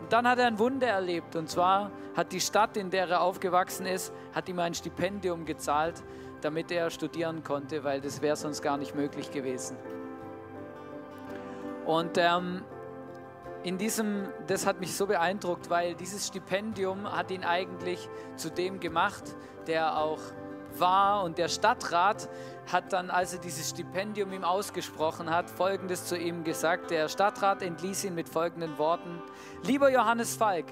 Und 0.00 0.12
dann 0.12 0.28
hat 0.28 0.38
er 0.38 0.46
ein 0.46 0.58
Wunder 0.58 0.86
erlebt. 0.86 1.36
Und 1.36 1.48
zwar 1.48 1.90
hat 2.14 2.32
die 2.32 2.40
Stadt, 2.40 2.76
in 2.76 2.90
der 2.90 3.08
er 3.08 3.20
aufgewachsen 3.20 3.86
ist, 3.86 4.12
hat 4.34 4.48
ihm 4.48 4.58
ein 4.58 4.74
Stipendium 4.74 5.44
gezahlt, 5.44 6.02
damit 6.40 6.70
er 6.70 6.90
studieren 6.90 7.42
konnte, 7.42 7.82
weil 7.84 8.00
das 8.00 8.22
wäre 8.22 8.36
sonst 8.36 8.62
gar 8.62 8.76
nicht 8.76 8.94
möglich 8.94 9.30
gewesen. 9.30 9.76
Und 11.86 12.18
ähm, 12.18 12.62
in 13.62 13.78
diesem, 13.78 14.28
das 14.46 14.66
hat 14.66 14.80
mich 14.80 14.94
so 14.94 15.06
beeindruckt, 15.06 15.70
weil 15.70 15.94
dieses 15.94 16.26
Stipendium 16.26 17.10
hat 17.10 17.30
ihn 17.30 17.44
eigentlich 17.44 18.08
zu 18.36 18.50
dem 18.50 18.80
gemacht, 18.80 19.24
der 19.66 19.98
auch 19.98 20.20
war. 20.80 21.22
Und 21.22 21.38
der 21.38 21.48
Stadtrat 21.48 22.28
hat 22.70 22.92
dann, 22.92 23.10
als 23.10 23.32
er 23.32 23.40
dieses 23.40 23.70
Stipendium 23.70 24.32
ihm 24.32 24.44
ausgesprochen 24.44 25.30
hat, 25.30 25.50
Folgendes 25.50 26.06
zu 26.06 26.16
ihm 26.16 26.44
gesagt. 26.44 26.90
Der 26.90 27.08
Stadtrat 27.08 27.62
entließ 27.62 28.04
ihn 28.04 28.14
mit 28.14 28.28
folgenden 28.28 28.78
Worten. 28.78 29.22
Lieber 29.62 29.90
Johannes 29.90 30.36
Falk, 30.36 30.66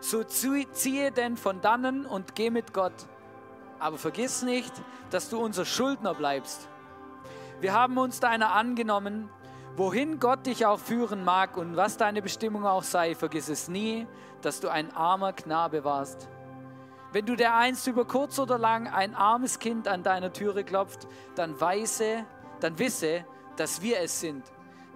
so 0.00 0.22
ziehe 0.22 1.10
denn 1.12 1.36
von 1.36 1.60
dannen 1.60 2.06
und 2.06 2.34
geh 2.34 2.50
mit 2.50 2.72
Gott. 2.72 3.06
Aber 3.78 3.98
vergiss 3.98 4.42
nicht, 4.42 4.72
dass 5.10 5.30
du 5.30 5.38
unser 5.38 5.64
Schuldner 5.64 6.14
bleibst. 6.14 6.68
Wir 7.60 7.72
haben 7.72 7.98
uns 7.98 8.20
deiner 8.20 8.52
angenommen, 8.52 9.30
wohin 9.76 10.18
Gott 10.20 10.46
dich 10.46 10.66
auch 10.66 10.78
führen 10.78 11.24
mag 11.24 11.56
und 11.56 11.76
was 11.76 11.96
deine 11.96 12.22
Bestimmung 12.22 12.66
auch 12.66 12.82
sei, 12.82 13.14
vergiss 13.14 13.48
es 13.48 13.68
nie, 13.68 14.06
dass 14.42 14.60
du 14.60 14.68
ein 14.68 14.94
armer 14.94 15.32
Knabe 15.32 15.84
warst. 15.84 16.28
Wenn 17.10 17.24
du 17.24 17.36
der 17.36 17.56
einst 17.56 17.86
über 17.86 18.04
kurz 18.04 18.38
oder 18.38 18.58
lang 18.58 18.86
ein 18.86 19.14
armes 19.14 19.58
Kind 19.58 19.88
an 19.88 20.02
deiner 20.02 20.32
Türe 20.32 20.62
klopft, 20.62 21.08
dann 21.36 21.58
weise, 21.58 22.26
dann 22.60 22.78
wisse, 22.78 23.24
dass 23.56 23.80
wir 23.80 24.00
es 24.00 24.20
sind, 24.20 24.44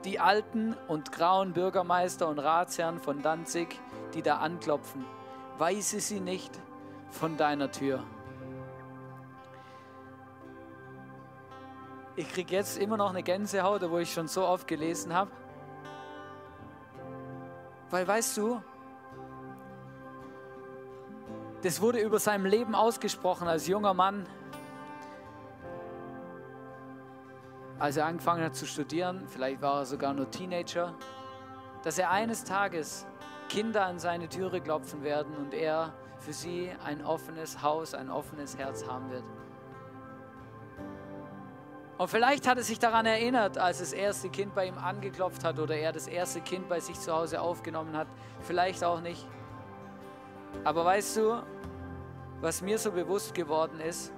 die 0.05 0.21
alten 0.21 0.77
und 0.89 1.11
grauen 1.11 1.55
Bürgermeister 1.55 2.29
und 2.29 2.39
Ratsherren 2.39 3.01
von 3.01 3.23
Danzig, 3.23 3.81
die 4.13 4.21
da 4.21 4.39
anklopfen. 4.39 5.07
Weise 5.57 6.01
sie 6.01 6.21
nicht 6.21 6.53
von 7.11 7.39
deiner 7.39 7.71
Tür. 7.71 8.03
Ich 12.15 12.29
kriege 12.29 12.55
jetzt 12.55 12.77
immer 12.77 12.99
noch 12.99 13.09
eine 13.09 13.23
Gänsehaut, 13.23 13.89
wo 13.91 13.99
ich 13.99 14.13
schon 14.13 14.29
so 14.29 14.47
oft 14.47 14.69
gelesen 14.69 15.15
habe. 15.15 15.31
Weil 17.89 18.07
weißt 18.07 18.37
du, 18.37 18.63
das 21.63 21.81
wurde 21.81 22.01
über 22.01 22.19
sein 22.19 22.45
Leben 22.45 22.75
ausgesprochen 22.75 23.47
als 23.47 23.67
junger 23.67 23.95
Mann. 23.95 24.27
Als 27.79 27.97
er 27.97 28.07
angefangen 28.07 28.45
hat 28.45 28.55
zu 28.55 28.67
studieren, 28.67 29.27
vielleicht 29.29 29.63
war 29.63 29.81
er 29.81 29.87
sogar 29.87 30.13
nur 30.15 30.31
Teenager, 30.31 30.95
dass 31.83 31.99
er 31.99 32.11
eines 32.11 32.45
Tages 32.45 33.07
Kinder 33.49 33.87
an 33.87 33.99
seine 33.99 34.29
Türe 34.29 34.61
klopfen 34.61 35.03
werden 35.03 35.37
und 35.37 35.53
er 35.53 35.93
für 36.19 36.33
sie 36.33 36.71
ein 36.85 37.05
offenes 37.05 37.63
Haus, 37.63 37.95
ein 37.95 38.11
offenes 38.11 38.57
Herz 38.57 38.87
haben 38.87 39.11
wird. 39.11 39.25
Und 41.99 42.09
vielleicht 42.09 42.49
hat 42.49 42.59
er 42.59 42.65
sich 42.65 42.79
daran 42.79 43.07
erinnert, 43.07 43.59
als 43.59 43.79
das 43.79 43.93
erste 43.93 44.29
Kind 44.29 44.55
bei 44.55 44.67
ihm 44.67 44.79
angeklopft 44.79 45.45
hat 45.45 45.59
oder 45.59 45.77
er 45.77 45.93
das 45.93 46.07
erste 46.09 46.41
Kind 46.41 46.69
bei 46.69 46.81
sich 46.81 46.99
zu 46.99 47.13
Hause 47.13 47.41
aufgenommen 47.41 47.97
hat. 47.97 48.09
Vielleicht 48.41 48.83
auch 48.83 49.01
nicht. 49.01 49.27
Aber 50.65 50.85
weißt 50.85 51.17
du, 51.17 51.43
was 52.41 52.63
mir 52.63 52.79
so 52.79 52.91
bewusst 52.91 53.35
geworden 53.35 53.81
ist? 53.81 54.13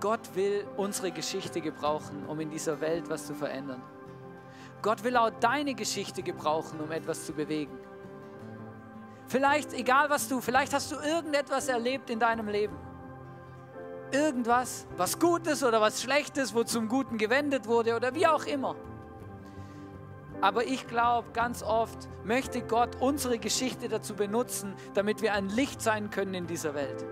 Gott 0.00 0.34
will 0.34 0.66
unsere 0.76 1.10
Geschichte 1.10 1.60
gebrauchen, 1.60 2.26
um 2.26 2.38
in 2.40 2.50
dieser 2.50 2.80
Welt 2.80 3.08
was 3.08 3.26
zu 3.26 3.34
verändern. 3.34 3.82
Gott 4.82 5.02
will 5.02 5.16
auch 5.16 5.30
deine 5.40 5.74
Geschichte 5.74 6.22
gebrauchen, 6.22 6.80
um 6.80 6.92
etwas 6.92 7.24
zu 7.24 7.32
bewegen. 7.32 7.78
Vielleicht, 9.28 9.72
egal 9.72 10.10
was 10.10 10.28
du, 10.28 10.40
vielleicht 10.40 10.74
hast 10.74 10.92
du 10.92 10.96
irgendetwas 10.96 11.68
erlebt 11.68 12.10
in 12.10 12.20
deinem 12.20 12.48
Leben. 12.48 12.76
Irgendwas, 14.12 14.86
was 14.96 15.18
Gutes 15.18 15.64
oder 15.64 15.80
was 15.80 16.02
Schlechtes, 16.02 16.54
wo 16.54 16.64
zum 16.64 16.88
Guten 16.88 17.16
gewendet 17.16 17.66
wurde 17.66 17.96
oder 17.96 18.14
wie 18.14 18.26
auch 18.26 18.44
immer. 18.44 18.76
Aber 20.44 20.66
ich 20.66 20.86
glaube, 20.86 21.30
ganz 21.32 21.62
oft 21.62 22.06
möchte 22.22 22.60
Gott 22.60 23.00
unsere 23.00 23.38
Geschichte 23.38 23.88
dazu 23.88 24.14
benutzen, 24.14 24.74
damit 24.92 25.22
wir 25.22 25.32
ein 25.32 25.48
Licht 25.48 25.80
sein 25.80 26.10
können 26.10 26.34
in 26.34 26.46
dieser 26.46 26.74
Welt. 26.74 27.02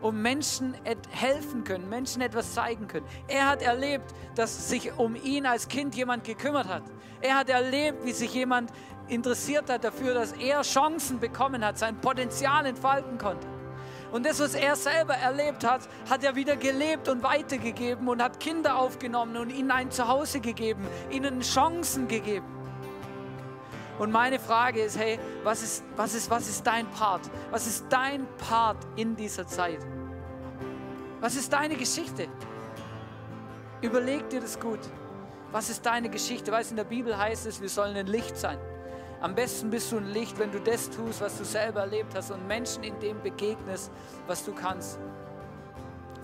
Um 0.00 0.22
Menschen 0.22 0.76
helfen 1.10 1.64
können, 1.64 1.88
Menschen 1.88 2.22
etwas 2.22 2.54
zeigen 2.54 2.86
können. 2.86 3.04
Er 3.26 3.48
hat 3.48 3.62
erlebt, 3.62 4.14
dass 4.36 4.68
sich 4.68 4.96
um 4.96 5.16
ihn 5.16 5.44
als 5.44 5.66
Kind 5.66 5.96
jemand 5.96 6.22
gekümmert 6.22 6.68
hat. 6.68 6.84
Er 7.20 7.38
hat 7.38 7.48
erlebt, 7.48 8.04
wie 8.04 8.12
sich 8.12 8.32
jemand 8.32 8.70
interessiert 9.08 9.68
hat 9.70 9.82
dafür, 9.82 10.14
dass 10.14 10.30
er 10.30 10.62
Chancen 10.62 11.18
bekommen 11.18 11.64
hat, 11.64 11.78
sein 11.78 12.00
Potenzial 12.00 12.64
entfalten 12.64 13.18
konnte. 13.18 13.48
Und 14.12 14.24
das, 14.24 14.38
was 14.38 14.54
er 14.54 14.76
selber 14.76 15.14
erlebt 15.14 15.64
hat, 15.64 15.88
hat 16.08 16.22
er 16.22 16.36
wieder 16.36 16.54
gelebt 16.54 17.08
und 17.08 17.24
weitergegeben 17.24 18.06
und 18.06 18.22
hat 18.22 18.38
Kinder 18.38 18.78
aufgenommen 18.78 19.36
und 19.36 19.50
ihnen 19.50 19.72
ein 19.72 19.90
Zuhause 19.90 20.38
gegeben, 20.38 20.86
ihnen 21.10 21.40
Chancen 21.40 22.06
gegeben. 22.06 22.57
Und 23.98 24.12
meine 24.12 24.38
Frage 24.38 24.82
ist, 24.82 24.96
hey, 24.96 25.18
was 25.42 25.62
ist, 25.62 25.84
was 25.96 26.14
ist, 26.14 26.30
was 26.30 26.48
ist 26.48 26.66
dein 26.66 26.86
Part? 26.90 27.22
Was 27.50 27.66
ist 27.66 27.86
dein 27.88 28.26
Part 28.48 28.78
in 28.96 29.16
dieser 29.16 29.46
Zeit? 29.46 29.84
Was 31.20 31.34
ist 31.34 31.52
deine 31.52 31.74
Geschichte? 31.74 32.28
Überleg 33.82 34.28
dir 34.30 34.40
das 34.40 34.58
gut. 34.58 34.80
Was 35.50 35.68
ist 35.70 35.84
deine 35.84 36.08
Geschichte? 36.08 36.52
Weißt 36.52 36.70
in 36.70 36.76
der 36.76 36.84
Bibel 36.84 37.16
heißt 37.16 37.46
es, 37.46 37.60
wir 37.60 37.68
sollen 37.68 37.96
ein 37.96 38.06
Licht 38.06 38.36
sein. 38.36 38.58
Am 39.20 39.34
besten 39.34 39.70
bist 39.70 39.90
du 39.90 39.96
ein 39.96 40.06
Licht, 40.12 40.38
wenn 40.38 40.52
du 40.52 40.60
das 40.60 40.90
tust, 40.90 41.20
was 41.20 41.38
du 41.38 41.44
selber 41.44 41.80
erlebt 41.80 42.14
hast 42.14 42.30
und 42.30 42.46
Menschen 42.46 42.84
in 42.84 42.98
dem 43.00 43.20
begegnest, 43.20 43.90
was 44.28 44.44
du 44.44 44.52
kannst. 44.52 45.00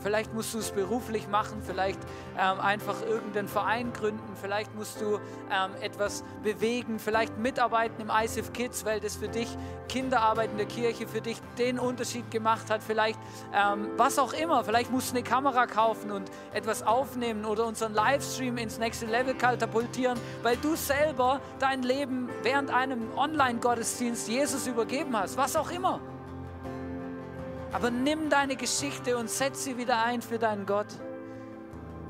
Vielleicht 0.05 0.35
musst 0.35 0.53
du 0.53 0.59
es 0.59 0.71
beruflich 0.71 1.29
machen, 1.29 1.62
vielleicht 1.67 1.99
ähm, 2.38 2.61
einfach 2.61 3.01
irgendeinen 3.01 3.49
Verein 3.49 3.90
gründen, 3.95 4.37
vielleicht 4.38 4.75
musst 4.75 5.01
du 5.01 5.14
ähm, 5.51 5.71
etwas 5.81 6.25
bewegen, 6.43 6.99
vielleicht 6.99 7.38
mitarbeiten 7.38 8.03
im 8.03 8.11
ISIF 8.11 8.53
Kids, 8.53 8.85
weil 8.85 9.01
das 9.01 9.17
für 9.17 9.29
dich 9.29 9.49
Kinderarbeit 9.88 10.51
in 10.51 10.59
der 10.59 10.67
Kirche 10.67 11.09
für 11.09 11.23
dich 11.23 11.38
den 11.57 11.79
Unterschied 11.79 12.31
gemacht 12.31 12.69
hat. 12.69 12.83
Vielleicht 12.83 13.19
ähm, 13.55 13.88
was 13.97 14.19
auch 14.19 14.35
immer, 14.35 14.62
vielleicht 14.62 14.93
musst 14.93 15.12
du 15.12 15.17
eine 15.17 15.25
Kamera 15.25 15.67
kaufen 15.67 16.11
und 16.11 16.31
etwas 16.53 16.83
aufnehmen 16.83 17.47
oder 17.47 17.64
unseren 17.64 17.95
Livestream 17.95 18.59
ins 18.59 18.79
nächste 18.79 19.07
Level 19.07 19.33
katapultieren, 19.35 20.21
weil 20.43 20.59
du 20.59 20.77
selber 20.77 21.40
dein 21.61 21.83
Leben 21.83 22.29
während 22.43 22.71
einem 22.71 23.09
Online-Gottesdienst 23.17 24.29
Jesus 24.29 24.67
übergeben 24.67 25.17
hast. 25.17 25.38
Was 25.38 25.57
auch 25.57 25.71
immer. 25.71 26.01
Aber 27.75 27.91
nimm 27.91 28.31
deine 28.31 28.55
Geschichte 28.55 29.19
und 29.19 29.29
setz 29.29 29.65
sie 29.65 29.77
wieder 29.77 30.05
ein 30.05 30.23
für 30.23 30.39
deinen 30.39 30.65
Gott 30.65 30.87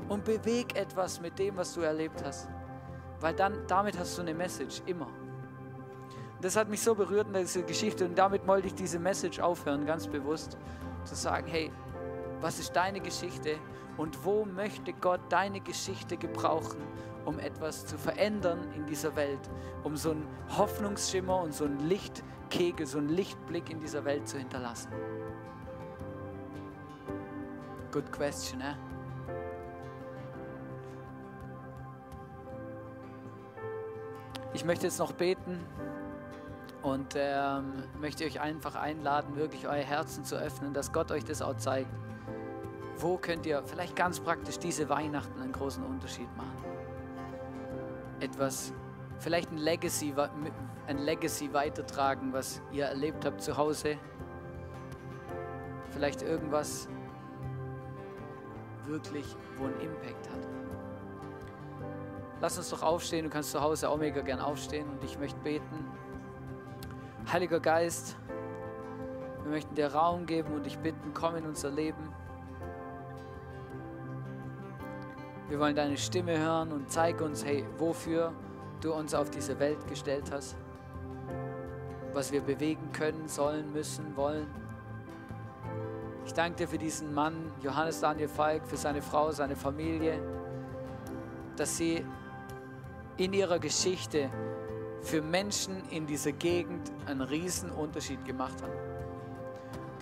und 0.07 0.23
beweg 0.23 0.75
etwas 0.75 1.19
mit 1.19 1.39
dem, 1.39 1.57
was 1.57 1.73
du 1.73 1.81
erlebt 1.81 2.23
hast. 2.23 2.47
Weil 3.19 3.33
dann, 3.33 3.65
damit 3.65 3.97
hast 3.97 4.15
du 4.15 4.21
eine 4.21 4.35
Message, 4.35 4.83
immer. 4.85 5.07
das 6.39 6.55
hat 6.55 6.69
mich 6.69 6.83
so 6.83 6.93
berührt 6.93 7.25
in 7.29 7.33
dieser 7.33 7.63
Geschichte 7.63 8.05
und 8.05 8.15
damit 8.15 8.45
wollte 8.45 8.67
ich 8.67 8.75
diese 8.75 8.99
Message 8.99 9.39
aufhören, 9.39 9.87
ganz 9.87 10.07
bewusst, 10.07 10.55
zu 11.03 11.15
sagen, 11.15 11.47
hey, 11.47 11.71
was 12.41 12.59
ist 12.59 12.75
deine 12.75 12.99
Geschichte 12.99 13.57
und 13.97 14.23
wo 14.23 14.45
möchte 14.45 14.93
Gott 14.93 15.21
deine 15.29 15.61
Geschichte 15.61 16.15
gebrauchen, 16.15 16.77
um 17.25 17.39
etwas 17.39 17.87
zu 17.87 17.97
verändern 17.97 18.71
in 18.75 18.85
dieser 18.85 19.15
Welt, 19.15 19.49
um 19.83 19.97
so 19.97 20.11
einen 20.11 20.27
Hoffnungsschimmer 20.55 21.41
und 21.41 21.55
so 21.55 21.65
einen 21.65 21.79
Lichtkegel, 21.89 22.85
so 22.85 22.99
einen 22.99 23.09
Lichtblick 23.09 23.71
in 23.71 23.79
dieser 23.79 24.05
Welt 24.05 24.27
zu 24.27 24.37
hinterlassen? 24.37 24.89
Good 27.95 28.11
question, 28.11 28.59
eh? 28.59 28.75
Ich 34.53 34.65
möchte 34.65 34.87
jetzt 34.87 34.99
noch 34.99 35.13
beten 35.13 35.65
und 36.81 37.13
ähm, 37.15 37.71
möchte 38.01 38.25
euch 38.25 38.41
einfach 38.41 38.75
einladen, 38.75 39.37
wirklich 39.37 39.65
euer 39.65 39.75
Herzen 39.75 40.25
zu 40.25 40.35
öffnen, 40.35 40.73
dass 40.73 40.91
Gott 40.91 41.09
euch 41.09 41.23
das 41.23 41.41
auch 41.41 41.55
zeigt. 41.55 41.87
Wo 42.97 43.15
könnt 43.15 43.45
ihr 43.45 43.63
vielleicht 43.63 43.95
ganz 43.95 44.19
praktisch 44.19 44.59
diese 44.59 44.89
Weihnachten 44.89 45.39
einen 45.39 45.53
großen 45.53 45.81
Unterschied 45.81 46.27
machen? 46.35 46.65
Etwas, 48.19 48.73
vielleicht 49.19 49.53
ein 49.53 49.57
Legacy, 49.57 50.13
ein 50.87 50.97
Legacy 50.97 51.53
weitertragen, 51.53 52.33
was 52.33 52.61
ihr 52.73 52.87
erlebt 52.87 53.23
habt 53.23 53.41
zu 53.41 53.55
Hause. 53.55 53.97
Vielleicht 55.91 56.23
irgendwas 56.23 56.89
wirklich, 58.87 59.25
wo 59.57 59.65
ein 59.65 59.79
Impact 59.79 60.29
hat. 60.29 60.47
Lass 62.41 62.57
uns 62.57 62.69
doch 62.69 62.83
aufstehen. 62.83 63.23
Du 63.23 63.29
kannst 63.29 63.51
zu 63.51 63.61
Hause 63.61 63.89
auch 63.89 63.97
mega 63.97 64.21
gern 64.21 64.39
aufstehen 64.39 64.89
und 64.89 65.03
ich 65.03 65.17
möchte 65.17 65.39
beten. 65.39 65.85
Heiliger 67.31 67.59
Geist, 67.59 68.17
wir 69.43 69.51
möchten 69.51 69.75
dir 69.75 69.93
Raum 69.93 70.25
geben 70.25 70.53
und 70.53 70.65
dich 70.65 70.77
bitten, 70.79 71.13
komm 71.13 71.35
in 71.35 71.45
unser 71.45 71.71
Leben. 71.71 72.09
Wir 75.49 75.59
wollen 75.59 75.75
deine 75.75 75.97
Stimme 75.97 76.37
hören 76.37 76.71
und 76.71 76.91
zeig 76.91 77.21
uns, 77.21 77.45
hey, 77.45 77.65
wofür 77.77 78.33
du 78.81 78.93
uns 78.93 79.13
auf 79.13 79.29
diese 79.29 79.59
Welt 79.59 79.87
gestellt 79.87 80.31
hast. 80.31 80.55
Was 82.13 82.31
wir 82.31 82.41
bewegen 82.41 82.91
können, 82.91 83.27
sollen, 83.27 83.71
müssen, 83.71 84.15
wollen. 84.15 84.47
Ich 86.25 86.33
danke 86.33 86.57
dir 86.57 86.67
für 86.67 86.79
diesen 86.79 87.13
Mann, 87.13 87.51
Johannes 87.61 87.99
Daniel 87.99 88.27
Falk, 88.27 88.65
für 88.65 88.77
seine 88.77 89.01
Frau, 89.01 89.31
seine 89.31 89.55
Familie, 89.55 90.19
dass 91.55 91.77
sie 91.77 92.03
in 93.17 93.31
ihrer 93.31 93.59
Geschichte 93.59 94.31
für 95.01 95.21
Menschen 95.21 95.87
in 95.91 96.07
dieser 96.07 96.31
Gegend 96.31 96.91
einen 97.05 97.21
riesen 97.21 97.69
Unterschied 97.69 98.25
gemacht 98.25 98.59
haben. 98.63 98.73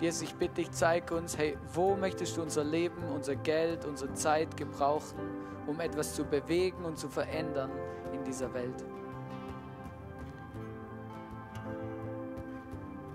Jesus, 0.00 0.22
ich 0.22 0.34
bitte 0.34 0.54
dich, 0.54 0.70
zeig 0.72 1.12
uns, 1.12 1.36
hey, 1.36 1.58
wo 1.74 1.94
möchtest 1.94 2.36
du 2.38 2.42
unser 2.42 2.64
Leben, 2.64 3.04
unser 3.14 3.36
Geld, 3.36 3.84
unsere 3.84 4.14
Zeit 4.14 4.56
gebrauchen, 4.56 5.18
um 5.66 5.78
etwas 5.78 6.14
zu 6.14 6.24
bewegen 6.24 6.86
und 6.86 6.98
zu 6.98 7.08
verändern 7.08 7.70
in 8.12 8.24
dieser 8.24 8.52
Welt. 8.54 8.84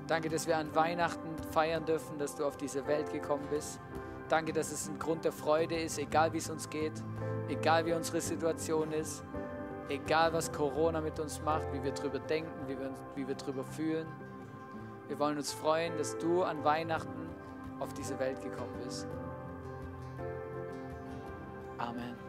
Danke, 0.10 0.28
dass 0.28 0.48
wir 0.48 0.58
an 0.58 0.74
Weihnachten 0.74 1.38
feiern 1.52 1.86
dürfen, 1.86 2.18
dass 2.18 2.36
du 2.36 2.44
auf 2.44 2.58
diese 2.58 2.88
Welt 2.88 3.14
gekommen 3.14 3.46
bist. 3.52 3.80
Danke, 4.28 4.52
dass 4.54 4.72
es 4.72 4.90
ein 4.90 4.98
Grund 4.98 5.24
der 5.24 5.32
Freude 5.32 5.80
ist, 5.80 6.00
egal 6.00 6.34
wie 6.34 6.40
es 6.40 6.50
uns 6.50 6.68
geht, 6.68 6.94
egal 7.48 7.86
wie 7.86 7.94
unsere 7.94 8.20
Situation 8.20 8.92
ist. 8.92 9.24
Egal 9.88 10.34
was 10.34 10.52
Corona 10.52 11.00
mit 11.02 11.20
uns 11.20 11.42
macht, 11.42 11.72
wie 11.74 11.84
wir 11.84 11.92
drüber 11.92 12.20
denken, 12.20 12.52
wie 12.68 12.80
wir, 12.80 12.92
wie 13.16 13.28
wir 13.28 13.36
drüber 13.36 13.64
fühlen. 13.64 14.08
Wir 15.08 15.18
wollen 15.20 15.38
uns 15.38 15.52
freuen, 15.52 15.96
dass 15.98 16.18
du 16.18 16.44
an 16.44 16.64
Weihnachten 16.64 17.30
auf 17.80 17.94
diese 17.94 18.18
Welt 18.20 18.42
gekommen 18.42 18.74
bist. 18.84 19.08
Amen. 21.78 22.29